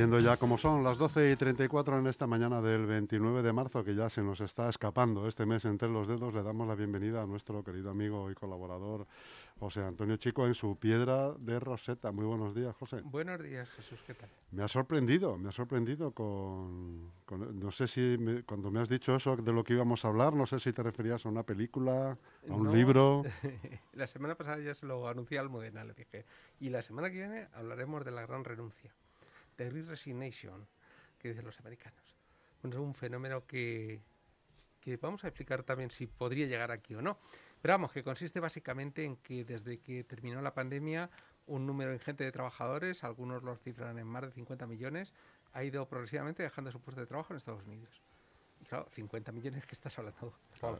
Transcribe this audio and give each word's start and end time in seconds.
Siendo 0.00 0.18
ya 0.18 0.38
como 0.38 0.56
son 0.56 0.82
las 0.82 0.96
12 0.96 1.30
y 1.30 1.36
34 1.36 1.98
en 1.98 2.06
esta 2.06 2.26
mañana 2.26 2.62
del 2.62 2.86
29 2.86 3.42
de 3.42 3.52
marzo, 3.52 3.84
que 3.84 3.94
ya 3.94 4.08
se 4.08 4.22
nos 4.22 4.40
está 4.40 4.70
escapando 4.70 5.28
este 5.28 5.44
mes 5.44 5.66
entre 5.66 5.90
los 5.90 6.08
dedos, 6.08 6.32
le 6.32 6.42
damos 6.42 6.66
la 6.66 6.74
bienvenida 6.74 7.20
a 7.20 7.26
nuestro 7.26 7.62
querido 7.62 7.90
amigo 7.90 8.30
y 8.30 8.34
colaborador 8.34 9.06
José 9.58 9.82
Antonio 9.82 10.16
Chico 10.16 10.46
en 10.46 10.54
su 10.54 10.78
piedra 10.78 11.34
de 11.34 11.60
Roseta. 11.60 12.12
Muy 12.12 12.24
buenos 12.24 12.54
días, 12.54 12.74
José. 12.76 13.02
Buenos 13.04 13.42
días, 13.42 13.68
Jesús, 13.72 14.00
¿qué 14.06 14.14
tal? 14.14 14.30
Me 14.52 14.62
ha 14.62 14.68
sorprendido, 14.68 15.36
me 15.36 15.50
ha 15.50 15.52
sorprendido 15.52 16.12
con, 16.12 17.12
no 17.28 17.70
sé 17.70 17.86
si 17.86 18.16
cuando 18.46 18.70
me 18.70 18.80
has 18.80 18.88
dicho 18.88 19.14
eso 19.14 19.36
de 19.36 19.52
lo 19.52 19.62
que 19.64 19.74
íbamos 19.74 20.06
a 20.06 20.08
hablar, 20.08 20.32
no 20.32 20.46
sé 20.46 20.60
si 20.60 20.72
te 20.72 20.82
referías 20.82 21.26
a 21.26 21.28
una 21.28 21.42
película, 21.42 22.16
a 22.48 22.54
un 22.54 22.72
libro. 22.72 23.22
la 23.92 24.06
semana 24.06 24.34
pasada 24.34 24.60
ya 24.60 24.72
se 24.72 24.86
lo 24.86 25.06
anuncié 25.08 25.38
al 25.38 25.50
Modena, 25.50 25.84
le 25.84 25.92
dije, 25.92 26.24
y 26.58 26.70
la 26.70 26.80
semana 26.80 27.10
que 27.10 27.18
viene 27.18 27.48
hablaremos 27.52 28.02
de 28.02 28.12
la 28.12 28.22
gran 28.22 28.44
renuncia, 28.44 28.94
The 29.60 29.68
Great 29.68 29.88
Resignation, 29.88 30.66
que 31.18 31.28
dicen 31.28 31.44
los 31.44 31.60
americanos. 31.60 32.16
Bueno, 32.62 32.78
es 32.78 32.82
un 32.82 32.94
fenómeno 32.94 33.44
que, 33.46 34.00
que 34.80 34.96
vamos 34.96 35.22
a 35.24 35.28
explicar 35.28 35.64
también 35.64 35.90
si 35.90 36.06
podría 36.06 36.46
llegar 36.46 36.70
aquí 36.70 36.94
o 36.94 37.02
no. 37.02 37.18
Pero 37.60 37.74
vamos, 37.74 37.92
que 37.92 38.02
consiste 38.02 38.40
básicamente 38.40 39.04
en 39.04 39.16
que 39.16 39.44
desde 39.44 39.78
que 39.78 40.02
terminó 40.04 40.40
la 40.40 40.54
pandemia, 40.54 41.10
un 41.46 41.66
número 41.66 41.92
ingente 41.92 42.24
de 42.24 42.32
trabajadores, 42.32 43.04
algunos 43.04 43.42
los 43.42 43.60
cifran 43.60 43.98
en 43.98 44.06
más 44.06 44.22
de 44.22 44.30
50 44.32 44.66
millones, 44.66 45.12
ha 45.52 45.62
ido 45.62 45.86
progresivamente 45.86 46.42
dejando 46.42 46.72
su 46.72 46.80
puesto 46.80 47.02
de 47.02 47.06
trabajo 47.06 47.34
en 47.34 47.36
Estados 47.36 47.62
Unidos. 47.66 48.00
Y 48.62 48.64
claro, 48.64 48.88
50 48.92 49.30
millones 49.30 49.66
que 49.66 49.74
estás 49.74 49.98
hablando 49.98 50.32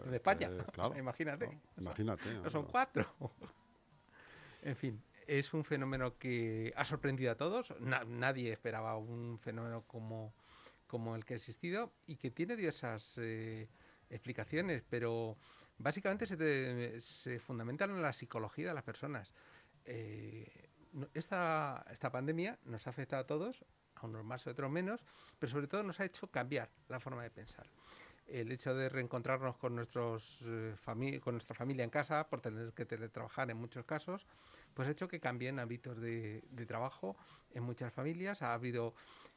de 0.06 0.16
España. 0.16 0.48
Eh, 0.50 0.98
imagínate. 0.98 1.60
imagínate. 1.76 2.32
No 2.32 2.48
son 2.48 2.64
cuatro. 2.64 3.06
en 4.62 4.76
fin, 4.76 5.02
es 5.38 5.54
un 5.54 5.62
fenómeno 5.62 6.18
que 6.18 6.72
ha 6.74 6.82
sorprendido 6.82 7.30
a 7.30 7.36
todos. 7.36 7.72
nadie 7.78 8.52
esperaba 8.52 8.96
un 8.96 9.38
fenómeno 9.38 9.82
como, 9.86 10.34
como 10.88 11.14
el 11.14 11.24
que 11.24 11.34
ha 11.34 11.36
existido 11.36 11.92
y 12.08 12.16
que 12.16 12.32
tiene 12.32 12.56
diversas 12.56 13.14
eh, 13.16 13.68
explicaciones, 14.08 14.82
pero 14.90 15.38
básicamente 15.78 16.26
se, 16.26 17.00
se, 17.00 17.38
fundamentan 17.38 17.90
en 17.90 18.02
la 18.02 18.12
psicología 18.12 18.68
de 18.68 18.74
las 18.74 18.82
personas. 18.82 19.32
Eh, 19.84 20.68
esta, 21.14 21.86
esta 21.92 22.10
pandemia 22.10 22.58
nos 22.64 22.88
ha 22.88 22.90
afectado 22.90 23.22
a 23.22 23.26
todos, 23.28 23.64
a 23.94 24.06
unos 24.06 24.24
más 24.24 24.48
a 24.48 24.50
otros 24.50 24.68
menos, 24.68 25.04
pero 25.38 25.52
sobre 25.52 25.68
todo 25.68 25.84
nos 25.84 26.00
ha 26.00 26.06
hecho 26.06 26.26
cambiar 26.26 26.70
la 26.88 26.98
forma 26.98 27.22
de 27.22 27.30
pensar. 27.30 27.68
El 28.30 28.52
hecho 28.52 28.74
de 28.74 28.88
reencontrarnos 28.88 29.56
con, 29.56 29.74
nuestros, 29.74 30.38
eh, 30.44 31.20
con 31.22 31.34
nuestra 31.34 31.54
familia 31.54 31.84
en 31.84 31.90
casa, 31.90 32.28
por 32.28 32.40
tener 32.40 32.72
que 32.72 32.86
teletrabajar 32.86 33.50
en 33.50 33.56
muchos 33.56 33.84
casos, 33.84 34.26
pues 34.74 34.88
ha 34.88 34.92
hecho 34.92 35.08
que 35.08 35.20
cambien 35.20 35.58
hábitos 35.58 36.00
de, 36.00 36.42
trabajo 36.66 37.16
en 37.52 37.64
muchas 37.64 37.92
familias. 37.92 38.42
Ha 38.42 38.54
habido 38.54 38.94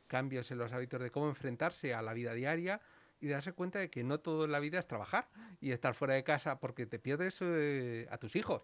cambios 0.07 0.51
en 0.51 0.59
los 0.59 0.71
hábitos 0.71 1.01
de 1.01 1.09
cómo 1.09 1.27
enfrentarse 1.27 1.93
a 1.93 2.01
la 2.01 2.13
vida 2.13 2.33
diaria, 2.33 2.81
y 3.19 3.29
darse 3.29 3.53
cuenta 3.53 3.79
de 3.79 3.89
que 3.89 4.03
no 4.03 4.19
todo 4.19 4.43
en 4.43 4.51
la 4.51 4.59
vida 4.59 4.79
es 4.79 4.85
trabajar 4.85 5.29
y 5.61 5.71
estar 5.71 5.93
fuera 5.93 6.13
de 6.13 6.25
casa 6.25 6.59
porque 6.59 6.85
te 6.85 6.99
pierdes 6.99 7.37
eh, 7.39 8.05
a 8.11 8.17
tus 8.17 8.35
hijos. 8.35 8.63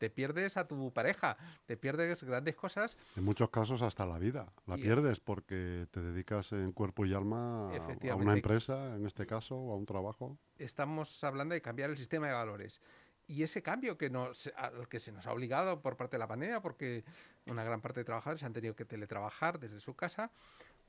Te 0.00 0.08
pierdes 0.08 0.56
a 0.56 0.66
tu 0.66 0.90
pareja, 0.94 1.36
te 1.66 1.76
pierdes 1.76 2.22
grandes 2.22 2.56
cosas. 2.56 2.96
En 3.16 3.22
muchos 3.22 3.50
casos 3.50 3.82
hasta 3.82 4.06
la 4.06 4.18
vida. 4.18 4.50
La 4.66 4.76
pierdes 4.76 5.20
porque 5.20 5.86
te 5.90 6.00
dedicas 6.00 6.52
en 6.52 6.72
cuerpo 6.72 7.04
y 7.04 7.12
alma 7.12 7.70
a 7.70 8.14
una 8.14 8.32
empresa, 8.32 8.96
en 8.96 9.04
este 9.04 9.26
caso, 9.26 9.56
o 9.56 9.74
a 9.74 9.76
un 9.76 9.84
trabajo. 9.84 10.38
Estamos 10.56 11.22
hablando 11.22 11.52
de 11.52 11.60
cambiar 11.60 11.90
el 11.90 11.98
sistema 11.98 12.28
de 12.28 12.32
valores 12.32 12.80
y 13.26 13.42
ese 13.42 13.62
cambio 13.62 13.98
que 13.98 14.08
nos, 14.08 14.50
al 14.56 14.88
que 14.88 14.98
se 14.98 15.12
nos 15.12 15.26
ha 15.26 15.32
obligado 15.34 15.82
por 15.82 15.98
parte 15.98 16.16
de 16.16 16.20
la 16.20 16.28
pandemia, 16.28 16.62
porque 16.62 17.04
una 17.44 17.62
gran 17.62 17.82
parte 17.82 18.00
de 18.00 18.04
trabajadores 18.04 18.42
han 18.42 18.54
tenido 18.54 18.74
que 18.74 18.86
teletrabajar 18.86 19.60
desde 19.60 19.80
su 19.80 19.94
casa, 19.94 20.32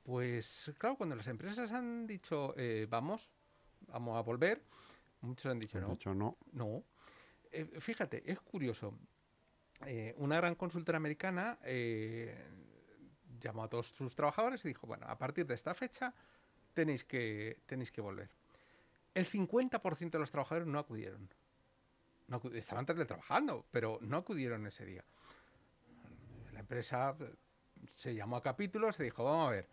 pues 0.04 0.72
claro, 0.78 0.96
cuando 0.96 1.16
las 1.16 1.26
empresas 1.26 1.70
han 1.70 2.06
dicho 2.06 2.54
eh, 2.56 2.86
vamos, 2.88 3.28
vamos 3.88 4.16
a 4.16 4.22
volver, 4.22 4.64
muchos 5.20 5.52
han 5.52 5.58
dicho 5.58 5.78
no. 5.82 5.98
no. 6.14 6.38
No. 6.52 6.82
Eh, 7.52 7.66
fíjate, 7.80 8.22
es 8.30 8.40
curioso. 8.40 8.94
Eh, 9.86 10.14
una 10.18 10.36
gran 10.36 10.54
consultora 10.54 10.96
americana 10.96 11.58
llamó 13.40 13.64
a 13.64 13.68
todos 13.68 13.88
sus 13.88 14.14
trabajadores 14.14 14.64
y 14.64 14.68
dijo, 14.68 14.86
bueno, 14.86 15.06
a 15.08 15.18
partir 15.18 15.46
de 15.46 15.54
esta 15.54 15.74
fecha 15.74 16.14
tenéis 16.72 17.04
que, 17.04 17.58
tenéis 17.66 17.90
que 17.90 18.00
volver. 18.00 18.30
El 19.14 19.28
50% 19.28 20.10
de 20.10 20.18
los 20.18 20.30
trabajadores 20.30 20.66
no 20.66 20.78
acudieron. 20.78 21.28
No 22.28 22.40
estaban 22.54 22.86
trabajando, 22.86 23.66
pero 23.70 23.98
no 24.00 24.16
acudieron 24.16 24.66
ese 24.66 24.86
día. 24.86 25.04
La 26.52 26.60
empresa 26.60 27.14
se 27.94 28.14
llamó 28.14 28.36
a 28.36 28.42
capítulos 28.42 28.98
y 29.00 29.04
dijo, 29.04 29.24
vamos 29.24 29.48
a 29.48 29.50
ver, 29.50 29.68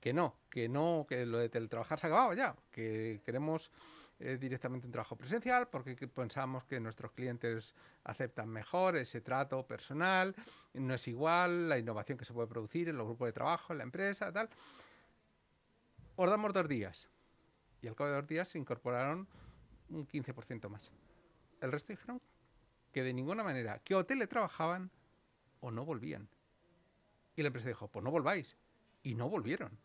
que 0.00 0.12
no, 0.12 0.36
que 0.50 0.68
no, 0.68 1.06
que 1.08 1.26
lo 1.26 1.38
de 1.38 1.48
teletrabajar 1.48 1.98
se 1.98 2.06
ha 2.06 2.10
acabado 2.10 2.34
ya, 2.34 2.54
que 2.70 3.20
queremos 3.24 3.70
eh, 4.20 4.38
directamente 4.38 4.86
un 4.86 4.92
trabajo 4.92 5.16
presencial 5.16 5.68
porque 5.68 5.94
pensamos 6.08 6.64
que 6.64 6.78
nuestros 6.78 7.12
clientes 7.12 7.74
aceptan 8.04 8.48
mejor 8.48 8.96
ese 8.96 9.20
trato 9.20 9.66
personal, 9.66 10.34
no 10.72 10.94
es 10.94 11.08
igual 11.08 11.68
la 11.68 11.78
innovación 11.78 12.16
que 12.16 12.24
se 12.24 12.32
puede 12.32 12.46
producir 12.46 12.88
en 12.88 12.96
los 12.96 13.06
grupos 13.06 13.26
de 13.26 13.32
trabajo, 13.32 13.72
en 13.72 13.78
la 13.78 13.84
empresa, 13.84 14.32
tal. 14.32 14.48
Os 16.16 16.30
damos 16.30 16.52
dos 16.52 16.68
días. 16.68 17.08
Y 17.82 17.88
al 17.88 17.96
cabo 17.96 18.10
de 18.10 18.16
dos 18.16 18.26
días 18.26 18.48
se 18.48 18.58
incorporaron 18.58 19.26
un 19.90 20.06
15% 20.06 20.68
más. 20.68 20.92
El 21.60 21.72
resto 21.72 21.92
dijeron 21.92 22.20
que 22.92 23.02
de 23.02 23.12
ninguna 23.12 23.42
manera, 23.42 23.80
que 23.80 23.94
o 23.94 24.06
teletrabajaban 24.06 24.90
o 25.60 25.70
no 25.70 25.84
volvían. 25.84 26.28
Y 27.36 27.42
la 27.42 27.48
empresa 27.48 27.68
dijo, 27.68 27.88
pues 27.88 28.04
no 28.04 28.10
volváis. 28.10 28.56
Y 29.02 29.14
no 29.14 29.28
volvieron. 29.28 29.76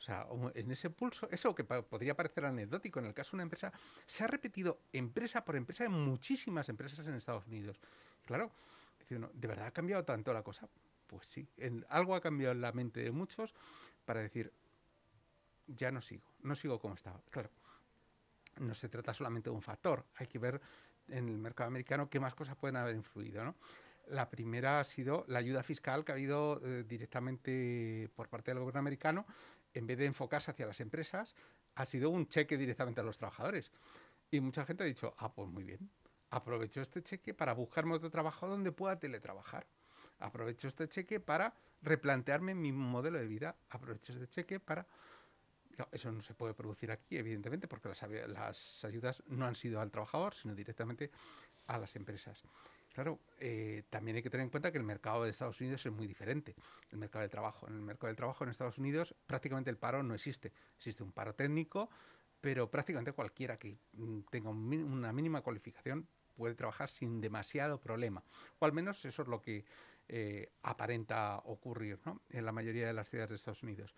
O 0.00 0.02
sea, 0.02 0.26
en 0.54 0.70
ese 0.70 0.88
pulso, 0.88 1.28
eso 1.30 1.54
que 1.54 1.62
podría 1.62 2.16
parecer 2.16 2.46
anecdótico 2.46 3.00
en 3.00 3.04
el 3.04 3.12
caso 3.12 3.32
de 3.32 3.36
una 3.36 3.42
empresa, 3.42 3.70
se 4.06 4.24
ha 4.24 4.26
repetido 4.26 4.80
empresa 4.94 5.44
por 5.44 5.56
empresa 5.56 5.84
en 5.84 5.92
muchísimas 5.92 6.70
empresas 6.70 7.06
en 7.06 7.14
Estados 7.14 7.46
Unidos. 7.46 7.78
Claro, 8.24 8.50
¿de 9.10 9.46
verdad 9.46 9.66
ha 9.66 9.70
cambiado 9.72 10.02
tanto 10.02 10.32
la 10.32 10.42
cosa? 10.42 10.66
Pues 11.06 11.26
sí, 11.26 11.46
algo 11.90 12.14
ha 12.14 12.20
cambiado 12.22 12.52
en 12.52 12.62
la 12.62 12.72
mente 12.72 13.00
de 13.00 13.10
muchos 13.10 13.54
para 14.06 14.20
decir, 14.20 14.50
ya 15.66 15.90
no 15.90 16.00
sigo, 16.00 16.24
no 16.40 16.54
sigo 16.54 16.78
como 16.78 16.94
estaba. 16.94 17.20
Claro, 17.28 17.50
no 18.58 18.74
se 18.74 18.88
trata 18.88 19.12
solamente 19.12 19.50
de 19.50 19.54
un 19.54 19.62
factor, 19.62 20.06
hay 20.16 20.28
que 20.28 20.38
ver 20.38 20.62
en 21.08 21.28
el 21.28 21.36
mercado 21.36 21.68
americano 21.68 22.08
qué 22.08 22.20
más 22.20 22.34
cosas 22.34 22.56
pueden 22.56 22.76
haber 22.76 22.96
influido, 22.96 23.44
¿no? 23.44 23.54
La 24.08 24.30
primera 24.30 24.80
ha 24.80 24.84
sido 24.84 25.24
la 25.28 25.40
ayuda 25.40 25.62
fiscal 25.62 26.04
que 26.04 26.12
ha 26.12 26.14
habido 26.14 26.58
eh, 26.64 26.84
directamente 26.88 28.08
por 28.16 28.28
parte 28.28 28.50
del 28.50 28.60
gobierno 28.60 28.80
americano 28.80 29.26
en 29.74 29.86
vez 29.86 29.98
de 29.98 30.06
enfocarse 30.06 30.50
hacia 30.50 30.66
las 30.66 30.80
empresas, 30.80 31.34
ha 31.74 31.84
sido 31.84 32.10
un 32.10 32.28
cheque 32.28 32.56
directamente 32.56 33.00
a 33.00 33.04
los 33.04 33.18
trabajadores. 33.18 33.70
Y 34.30 34.40
mucha 34.40 34.64
gente 34.64 34.84
ha 34.84 34.86
dicho, 34.86 35.14
ah, 35.18 35.32
pues 35.32 35.48
muy 35.48 35.64
bien, 35.64 35.90
aprovecho 36.30 36.80
este 36.80 37.02
cheque 37.02 37.34
para 37.34 37.52
buscarme 37.52 37.94
otro 37.94 38.10
trabajo 38.10 38.46
donde 38.46 38.72
pueda 38.72 38.98
teletrabajar. 38.98 39.66
Aprovecho 40.18 40.68
este 40.68 40.88
cheque 40.88 41.18
para 41.18 41.54
replantearme 41.82 42.54
mi 42.54 42.72
modelo 42.72 43.18
de 43.18 43.26
vida. 43.26 43.56
Aprovecho 43.70 44.12
este 44.12 44.28
cheque 44.28 44.60
para... 44.60 44.86
eso 45.92 46.12
no 46.12 46.20
se 46.20 46.34
puede 46.34 46.54
producir 46.54 46.92
aquí, 46.92 47.16
evidentemente, 47.16 47.66
porque 47.66 47.88
las, 47.88 48.84
ayudas 48.84 49.22
no 49.26 49.46
han 49.46 49.54
sido 49.54 49.80
al 49.80 49.90
trabajador, 49.90 50.34
sino 50.34 50.54
directamente 50.54 51.10
a 51.66 51.78
las 51.78 51.96
empresas. 51.96 52.44
Claro, 52.92 53.20
eh, 53.38 53.84
también 53.88 54.16
hay 54.16 54.22
que 54.22 54.30
tener 54.30 54.44
en 54.44 54.50
cuenta 54.50 54.72
que 54.72 54.78
el 54.78 54.84
mercado 54.84 55.22
de 55.22 55.30
Estados 55.30 55.60
Unidos 55.60 55.84
es 55.86 55.92
muy 55.92 56.06
diferente. 56.06 56.56
El 56.90 56.98
mercado 56.98 57.20
del 57.22 57.30
trabajo. 57.30 57.68
En 57.68 57.74
el 57.74 57.82
mercado 57.82 58.08
del 58.08 58.16
trabajo 58.16 58.42
en 58.44 58.50
Estados 58.50 58.78
Unidos 58.78 59.14
prácticamente 59.26 59.70
el 59.70 59.76
paro 59.76 60.02
no 60.02 60.14
existe. 60.14 60.52
Existe 60.76 61.02
un 61.02 61.12
paro 61.12 61.34
técnico, 61.34 61.88
pero 62.40 62.70
prácticamente 62.70 63.12
cualquiera 63.12 63.58
que 63.58 63.78
mm, 63.92 64.20
tenga 64.30 64.50
una 64.50 65.12
mínima 65.12 65.40
cualificación 65.42 66.08
puede 66.34 66.54
trabajar 66.54 66.88
sin 66.88 67.20
demasiado 67.20 67.80
problema. 67.80 68.24
O 68.58 68.64
al 68.64 68.72
menos 68.72 69.04
eso 69.04 69.22
es 69.22 69.28
lo 69.28 69.40
que 69.40 69.64
eh, 70.08 70.50
aparenta 70.62 71.38
ocurrir 71.44 72.00
en 72.30 72.44
la 72.44 72.50
mayoría 72.50 72.86
de 72.88 72.92
las 72.92 73.08
ciudades 73.08 73.30
de 73.30 73.36
Estados 73.36 73.62
Unidos. 73.62 73.94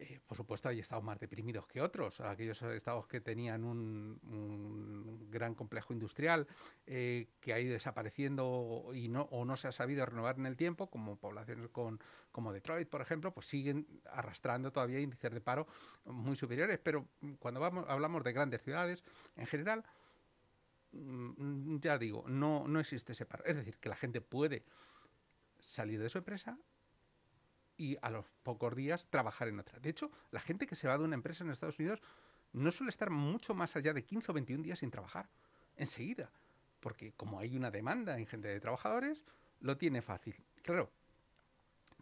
Eh, 0.00 0.18
por 0.26 0.34
supuesto, 0.34 0.70
hay 0.70 0.80
estados 0.80 1.04
más 1.04 1.20
deprimidos 1.20 1.66
que 1.66 1.82
otros. 1.82 2.20
Aquellos 2.20 2.62
estados 2.62 3.06
que 3.06 3.20
tenían 3.20 3.64
un, 3.64 5.28
gran 5.30 5.54
complejo 5.54 5.92
industrial 5.92 6.48
eh, 6.86 7.28
que 7.38 7.52
ha 7.52 7.60
ido 7.60 7.74
desapareciendo 7.74 8.90
y 8.94 9.08
no, 9.08 9.22
o 9.30 9.44
no 9.44 9.58
se 9.58 9.68
ha 9.68 9.72
sabido 9.72 10.06
renovar 10.06 10.38
en 10.38 10.46
el 10.46 10.56
tiempo, 10.56 10.88
como 10.88 11.16
poblaciones 11.16 11.68
con, 11.68 12.00
como 12.32 12.50
Detroit, 12.50 12.88
por 12.88 13.02
ejemplo, 13.02 13.32
pues 13.32 13.46
siguen 13.46 13.86
arrastrando 14.06 14.72
todavía 14.72 15.00
índices 15.00 15.32
de 15.32 15.40
paro 15.42 15.66
muy 16.06 16.34
superiores. 16.34 16.78
Pero 16.82 17.06
cuando 17.38 17.60
vamos, 17.60 17.84
hablamos 17.86 18.24
de 18.24 18.32
grandes 18.32 18.62
ciudades, 18.62 19.04
en 19.36 19.46
general, 19.46 19.84
mm, 20.92 21.76
ya 21.80 21.98
digo, 21.98 22.24
no, 22.26 22.66
no 22.66 22.80
existe 22.80 23.12
ese 23.12 23.26
paro. 23.26 23.44
Es 23.44 23.54
decir, 23.54 23.76
que 23.76 23.90
la 23.90 23.96
gente 23.96 24.22
puede 24.22 24.64
salir 25.58 26.00
de 26.00 26.08
su 26.08 26.16
empresa 26.16 26.58
y 27.80 27.96
a 28.02 28.10
los 28.10 28.26
pocos 28.42 28.76
días 28.76 29.06
trabajar 29.08 29.48
en 29.48 29.58
otra. 29.58 29.78
De 29.78 29.88
hecho, 29.88 30.10
la 30.32 30.40
gente 30.40 30.66
que 30.66 30.76
se 30.76 30.86
va 30.86 30.98
de 30.98 31.04
una 31.04 31.14
empresa 31.14 31.42
en 31.42 31.50
Estados 31.50 31.78
Unidos 31.78 32.02
no 32.52 32.70
suele 32.70 32.90
estar 32.90 33.08
mucho 33.08 33.54
más 33.54 33.74
allá 33.74 33.94
de 33.94 34.04
15 34.04 34.30
o 34.30 34.34
21 34.34 34.62
días 34.62 34.80
sin 34.80 34.90
trabajar, 34.90 35.30
enseguida, 35.76 36.30
porque 36.80 37.12
como 37.12 37.40
hay 37.40 37.56
una 37.56 37.70
demanda 37.70 38.20
ingente 38.20 38.48
de 38.48 38.60
trabajadores, 38.60 39.24
lo 39.60 39.78
tiene 39.78 40.02
fácil. 40.02 40.36
Claro, 40.62 40.90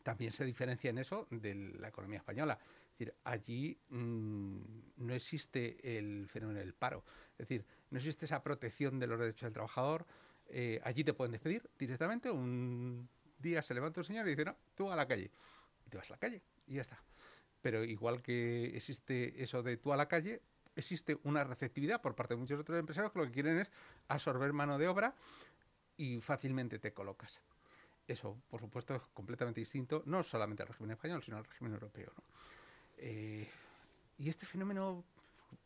también 0.03 0.33
se 0.33 0.45
diferencia 0.45 0.91
en 0.91 0.99
eso 0.99 1.29
de 1.31 1.55
la 1.55 1.89
economía 1.89 2.19
española. 2.19 2.59
Es 2.95 2.99
decir, 2.99 3.15
allí 3.23 3.79
mm, 3.91 4.59
no 4.97 5.15
existe 5.15 5.97
el 5.97 6.27
fenómeno 6.29 6.59
del 6.59 6.75
paro. 6.75 7.05
Es 7.33 7.47
decir, 7.47 7.65
no 7.91 7.99
existe 7.99 8.25
esa 8.25 8.43
protección 8.43 8.99
de 8.99 9.07
los 9.07 9.21
derechos 9.21 9.43
del 9.43 9.53
trabajador. 9.53 10.05
Eh, 10.49 10.81
allí 10.83 11.05
te 11.05 11.13
pueden 11.13 11.31
despedir 11.31 11.71
directamente. 11.79 12.33
Un 12.33 13.09
día 13.39 13.63
se 13.63 13.75
levanta 13.75 14.01
un 14.01 14.05
señor 14.05 14.27
y 14.27 14.31
dice, 14.31 14.45
no, 14.45 14.57
tú 14.75 14.91
a 14.91 14.97
la 14.97 15.07
calle. 15.07 15.31
Te 15.89 15.97
vas 15.97 16.09
a 16.11 16.15
la 16.15 16.19
calle 16.19 16.43
y 16.67 16.75
ya 16.75 16.83
está. 16.83 17.03
Pero 17.61 17.85
igual 17.85 18.23
que 18.23 18.77
existe 18.77 19.43
eso 19.43 19.63
de 19.63 19.77
tú 19.77 19.93
a 19.93 19.97
la 19.97 20.07
calle, 20.07 20.43
existe 20.77 21.19
una 21.25 21.45
receptividad 21.45 22.01
por 22.01 22.15
parte 22.15 22.35
de 22.35 22.41
muchos 22.41 22.61
otros 22.61 22.79
empresarios 22.79 23.13
que 23.13 23.19
lo 23.19 23.27
que 23.27 23.33
quieren 23.33 23.59
es 23.59 23.71
absorber 24.07 24.53
mano 24.53 24.79
de 24.79 24.89
obra 24.89 25.15
y 25.97 26.21
fácilmente 26.21 26.79
te 26.79 26.93
colocas. 26.93 27.41
Eso, 28.07 28.41
por 28.49 28.61
supuesto, 28.61 28.95
es 28.95 29.03
completamente 29.13 29.61
distinto, 29.61 30.03
no 30.07 30.23
solamente 30.23 30.63
al 30.63 30.69
régimen 30.69 30.93
español, 30.93 31.23
sino 31.23 31.37
al 31.37 31.45
régimen 31.45 31.75
europeo. 31.75 32.13
Eh, 32.97 33.47
y 34.19 34.29
este 34.29 34.47
fenómeno 34.47 35.05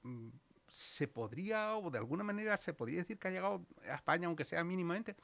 mm, 0.02 0.28
se 0.68 1.06
podría, 1.06 1.76
o 1.76 1.90
de 1.90 1.98
alguna 1.98 2.24
manera 2.24 2.56
se 2.56 2.72
podría 2.72 2.98
decir 2.98 3.18
que 3.18 3.28
ha 3.28 3.30
llegado 3.30 3.64
a 3.88 3.94
España, 3.94 4.26
aunque 4.26 4.44
sea 4.44 4.64
mínimamente, 4.64 5.14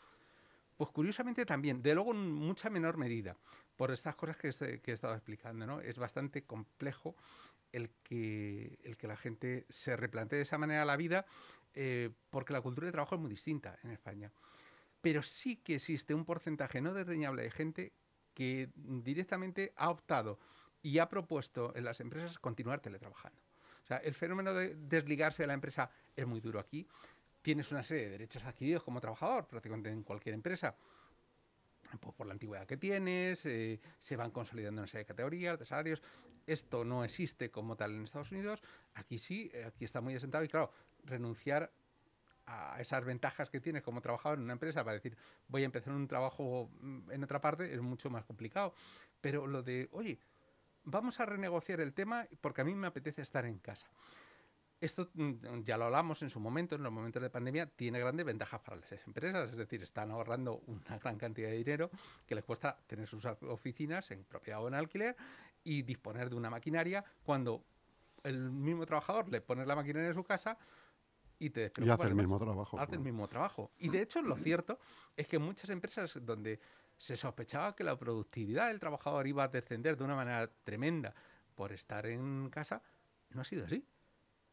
pues 0.79 0.91
curiosamente 0.91 1.45
también, 1.45 1.83
de 1.83 1.93
luego 1.93 2.13
en 2.13 2.33
mucha 2.33 2.71
menor 2.71 2.97
medida, 2.97 3.37
por 3.77 3.91
estas 3.91 4.15
cosas 4.15 4.37
que, 4.37 4.49
he 4.49 4.93
estado 4.93 5.15
explicando, 5.15 5.67
¿no? 5.67 5.81
Es 5.81 5.99
bastante 5.99 6.45
complejo 6.45 7.17
el 7.73 7.91
que, 8.05 8.79
el 8.85 8.97
que 8.97 9.09
la 9.09 9.17
gente 9.17 9.67
se 9.69 9.97
replantee 9.97 10.37
de 10.37 10.45
esa 10.45 10.57
manera 10.57 10.85
la 10.85 10.97
vida, 10.97 11.27
eh, 11.75 12.11
porque 12.31 12.53
la 12.53 12.61
cultura 12.61 12.87
de 12.87 12.93
trabajo 12.93 13.17
es 13.17 13.21
muy 13.21 13.29
distinta 13.29 13.77
en 13.83 13.91
España. 13.91 14.31
Pero 15.01 15.23
sí 15.25 15.57
que 15.57 15.75
existe 15.75 16.15
un 16.15 16.25
porcentaje 16.25 16.81
no 16.81 16.95
desdeñable 16.95 17.43
de 17.43 17.51
gente 17.51 17.93
que 18.33 18.71
directamente 18.77 19.73
ha 19.75 19.91
optado 19.91 20.39
y 20.81 21.01
ha 21.01 21.09
propuesto 21.09 21.75
en 21.75 21.85
las 21.85 21.99
empresas 21.99 22.39
continuar 22.39 22.81
teletrabajando. 22.81 23.43
O 23.83 23.87
sea, 23.89 23.97
el 23.97 24.15
fenómeno 24.15 24.55
de 24.55 24.77
desligarse 24.77 25.43
de 25.43 25.49
la 25.49 25.55
empresa 25.55 25.91
es 26.15 26.25
muy 26.25 26.41
duro 26.41 26.61
aquí 26.61 26.87
tienes 27.49 27.73
una 27.73 27.83
serie 27.83 28.05
de 28.05 28.11
derechos 28.11 28.45
adquiridos 28.45 28.83
como 28.83 29.01
trabajador, 29.01 29.47
prácticamente 29.47 29.89
en 29.89 30.03
cualquier 30.03 30.35
empresa, 30.35 30.77
pues 31.99 32.15
por 32.15 32.27
la 32.27 32.35
antigüedad 32.35 32.67
que 32.67 32.77
tienes, 32.77 33.47
eh, 33.47 33.81
se 33.97 34.17
van 34.17 34.33
consolidando 34.33 34.83
una 34.83 34.87
serie 34.87 35.05
de 35.05 35.07
categorías, 35.07 35.59
de 35.59 35.65
salarios. 35.65 36.03
Esto 36.47 36.85
no 36.85 37.05
existe 37.05 37.51
como 37.51 37.75
tal 37.75 37.95
en 37.95 38.05
Estados 38.05 38.33
Unidos. 38.33 38.61
Aquí 38.93 39.19
sí, 39.19 39.51
eh, 39.55 39.65
aquí 39.65 39.87
está 39.87 40.03
muy 40.03 40.15
asentado 40.15 40.45
y 40.45 40.49
claro, 40.49 40.71
renunciar 41.05 41.73
a 42.45 42.79
esas 42.83 43.03
ventajas 43.07 43.49
que 43.49 43.61
tienes 43.61 43.83
como 43.83 44.03
trabajador 44.03 44.37
en 44.37 44.45
una 44.45 44.53
empresa 44.53 44.85
para 44.85 44.97
decir 44.97 45.17
voy 45.47 45.63
a 45.63 45.65
empezar 45.65 45.95
un 45.95 46.07
trabajo 46.07 46.69
mm, 46.83 47.13
en 47.13 47.25
otra 47.25 47.41
parte 47.41 47.73
es 47.73 47.81
mucho 47.81 48.11
más 48.11 48.27
complicado. 48.27 48.75
Pero 49.23 49.47
lo 49.47 49.63
de, 49.63 49.89
oye, 49.93 50.19
vamos 50.85 51.19
a 51.19 51.25
renegociar 51.25 51.81
el 51.81 51.95
tema 51.95 52.29
porque 52.43 52.61
a 52.61 52.65
mí 52.65 52.75
me 52.75 52.89
apetece 52.89 53.23
estar 53.23 53.47
en 53.47 53.59
casa. 53.59 53.89
Esto 54.81 55.11
mm, 55.15 55.63
ya 55.65 55.77
lo 55.77 55.87
hablamos 55.87 56.23
en 56.23 56.31
su 56.31 56.39
momento, 56.39 56.77
en 56.77 56.85
los 56.85 56.93
momentos 56.93 57.21
de 57.21 57.31
pandemia, 57.31 57.67
tiene 57.67 57.99
grandes 57.99 58.25
ventajas 58.25 58.61
para 58.61 58.77
las 58.77 58.93
empresas, 59.07 59.51
es 59.51 59.57
decir, 59.57 59.83
están 59.83 60.11
ahorrando 60.13 60.63
una 60.67 60.99
gran 60.99 61.19
cantidad 61.19 61.49
de 61.49 61.57
dinero 61.57 61.91
que 62.27 62.37
les 62.37 62.45
cuesta 62.45 62.79
tener 62.87 63.09
sus 63.09 63.25
oficinas 63.25 64.11
en 64.13 64.25
propiedad 64.25 64.63
o 64.63 64.69
en 64.69 64.75
alquiler 64.75 65.17
y 65.65 65.83
disponer 65.83 66.31
de 66.31 66.37
una 66.37 66.49
maquinaria 66.49 67.05
cuando 67.25 67.65
el 68.23 68.51
mismo 68.51 68.87
trabajador 68.87 69.29
le 69.29 69.41
pone 69.41 69.67
la 69.67 69.75
maquinaria 69.75 70.09
en 70.09 70.15
su 70.15 70.23
casa 70.23 70.57
y 71.41 71.51
te 71.51 71.73
y 71.77 71.89
hace 71.89 72.07
el 72.07 72.15
mismo 72.15 72.39
trabajo. 72.39 72.79
Hace 72.79 72.95
el 72.95 73.01
mismo 73.01 73.27
trabajo. 73.29 73.73
Y 73.79 73.89
de 73.89 74.03
hecho, 74.03 74.23
lo 74.23 74.37
cierto 74.37 74.79
es 75.17 75.27
que 75.27 75.39
muchas 75.39 75.71
empresas 75.71 76.19
donde 76.23 76.61
se 76.97 77.17
sospechaba 77.17 77.75
que 77.75 77.85
la 77.85 77.97
productividad 77.97 78.69
del 78.69 78.79
trabajador 78.79 79.27
iba 79.27 79.45
a 79.45 79.49
descender 79.49 79.97
de 79.97 80.05
una 80.05 80.17
manera 80.17 80.49
tremenda 80.65 81.15
por 81.55 81.73
estar 81.73 82.07
en 82.07 82.49
casa, 82.51 82.83
no 83.31 83.41
ha 83.41 83.45
sido 83.45 83.65
así 83.65 83.85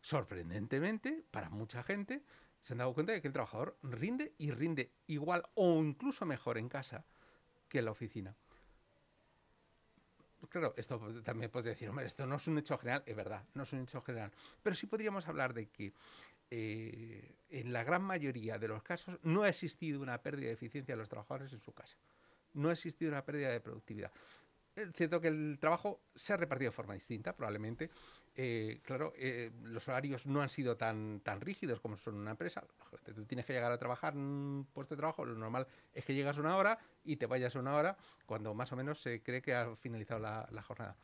sorprendentemente, 0.06 1.24
para 1.32 1.50
mucha 1.50 1.82
gente, 1.82 2.22
se 2.62 2.74
han 2.74 2.78
dado 2.78 2.94
cuenta 2.94 3.12
de 3.12 3.24
que 3.24 3.28
el 3.28 3.34
trabajador 3.34 3.76
rinde 3.82 4.36
y 4.38 4.52
rinde 4.52 4.92
igual 5.08 5.44
o 5.56 5.84
incluso 5.84 6.28
mejor 6.28 6.60
en 6.60 6.70
casa 6.70 7.04
que 7.68 7.80
en 7.80 7.86
la 7.86 7.92
oficina. 7.92 8.36
Claro, 10.48 10.76
esto 10.78 11.00
también 11.24 11.50
puede 11.50 11.70
decir, 11.70 11.90
hombre, 11.90 12.06
esto 12.06 12.28
no 12.28 12.36
es 12.36 12.46
un 12.46 12.60
hecho 12.60 12.78
general, 12.78 13.02
es 13.08 13.16
verdad, 13.16 13.44
no 13.56 13.64
es 13.64 13.74
un 13.74 13.80
hecho 13.80 14.00
general, 14.04 14.32
pero 14.62 14.76
sí 14.76 14.86
podríamos 14.86 15.28
hablar 15.28 15.56
de 15.56 15.70
que 15.70 15.92
eh, 16.52 17.36
en 17.50 17.74
la 17.74 17.84
gran 17.84 18.04
mayoría 18.04 18.60
de 18.60 18.68
los 18.68 18.84
casos 18.84 19.18
no 19.24 19.42
ha 19.42 19.50
existido 19.50 20.00
una 20.02 20.22
pérdida 20.22 20.50
de 20.50 20.54
eficiencia 20.54 20.94
de 20.94 21.00
los 21.00 21.10
trabajadores 21.10 21.52
en 21.52 21.62
su 21.62 21.74
casa, 21.74 21.98
no 22.54 22.70
ha 22.70 22.74
existido 22.74 23.10
una 23.10 23.26
pérdida 23.26 23.50
de 23.50 23.60
productividad. 23.60 24.12
Es 24.76 24.94
cierto 24.94 25.20
que 25.20 25.30
el 25.30 25.58
trabajo 25.60 26.02
se 26.14 26.34
ha 26.34 26.38
repartido 26.38 26.70
de 26.70 26.76
forma 26.76 26.94
distinta, 26.94 27.34
probablemente, 27.34 27.90
eh, 28.38 28.82
claro, 28.84 29.14
eh, 29.16 29.52
los 29.64 29.88
horarios 29.88 30.26
no 30.26 30.42
han 30.42 30.50
sido 30.50 30.76
tan, 30.76 31.22
tan 31.22 31.40
rígidos 31.40 31.80
como 31.80 31.98
son 31.98 32.16
una 32.16 32.32
empresa. 32.32 32.64
Tú 33.06 33.26
tienes 33.26 33.46
que 33.46 33.54
llegar 33.54 33.72
a 33.72 33.78
trabajar 33.78 34.14
en 34.14 34.20
un 34.20 34.68
puesto 34.74 34.94
de 34.96 35.00
trabajo, 35.00 35.24
lo 35.24 35.36
normal 35.36 35.68
es 35.94 36.04
que 36.04 36.14
llegas 36.14 36.38
una 36.38 36.58
hora 36.58 36.78
y 37.06 37.16
te 37.16 37.28
vayas 37.28 37.56
una 37.56 37.76
hora 37.76 37.96
cuando 38.26 38.54
más 38.54 38.72
o 38.74 38.76
menos 38.76 39.02
se 39.02 39.22
cree 39.22 39.42
que 39.42 39.56
ha 39.56 39.74
finalizado 39.78 40.20
la, 40.20 40.62
jornada. 40.64 40.98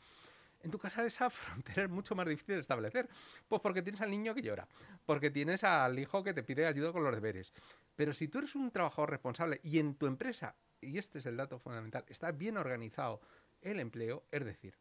En 0.62 0.72
tu 0.72 0.78
casa 0.78 1.06
esa 1.06 1.30
frontera 1.30 1.84
es 1.84 1.90
mucho 1.90 2.16
más 2.16 2.28
difícil 2.28 2.56
de 2.56 2.62
establecer. 2.62 3.08
Pues 3.48 3.62
porque 3.62 3.82
tienes 3.82 4.02
al 4.02 4.12
niño 4.12 4.36
que 4.36 4.42
llora, 4.42 4.68
porque 5.06 5.32
tienes 5.32 5.64
al 5.64 5.98
hijo 6.00 6.24
que 6.24 6.34
te 6.34 6.44
pide 6.44 6.66
ayuda 6.66 6.92
con 6.92 7.04
los 7.04 7.16
deberes. 7.16 7.54
Pero 7.96 8.12
si 8.12 8.28
tú 8.28 8.40
eres 8.40 8.56
un 8.56 8.72
trabajador 8.72 9.10
responsable 9.10 9.62
y 9.64 9.80
en 9.80 9.96
tu 9.96 10.06
empresa, 10.06 10.56
y 10.82 10.98
este 10.98 11.20
es 11.20 11.26
el 11.26 11.38
dato 11.38 11.60
fundamental, 11.60 12.04
está 12.10 12.32
bien 12.32 12.58
organizado 12.58 13.22
el 13.62 13.80
empleo, 13.80 14.24
es 14.32 14.44
decir, 14.44 14.76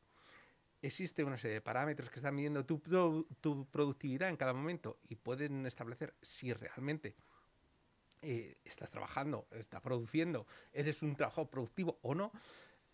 existe 0.82 1.24
una 1.24 1.38
serie 1.38 1.56
de 1.56 1.60
parámetros 1.60 2.10
que 2.10 2.16
están 2.16 2.34
midiendo 2.34 2.64
tu, 2.64 2.80
productividad 3.70 4.28
en 4.28 4.36
cada 4.36 4.52
momento 4.52 4.98
y 5.08 5.16
pueden 5.16 5.66
establecer 5.66 6.14
si 6.22 6.52
realmente 6.52 7.16
eh, 8.22 8.58
estás 8.64 8.90
trabajando, 8.90 9.46
estás 9.52 9.80
produciendo, 9.80 10.46
eres 10.72 11.02
un 11.02 11.16
trabajo 11.16 11.48
productivo 11.48 11.98
o 12.02 12.14
no, 12.14 12.32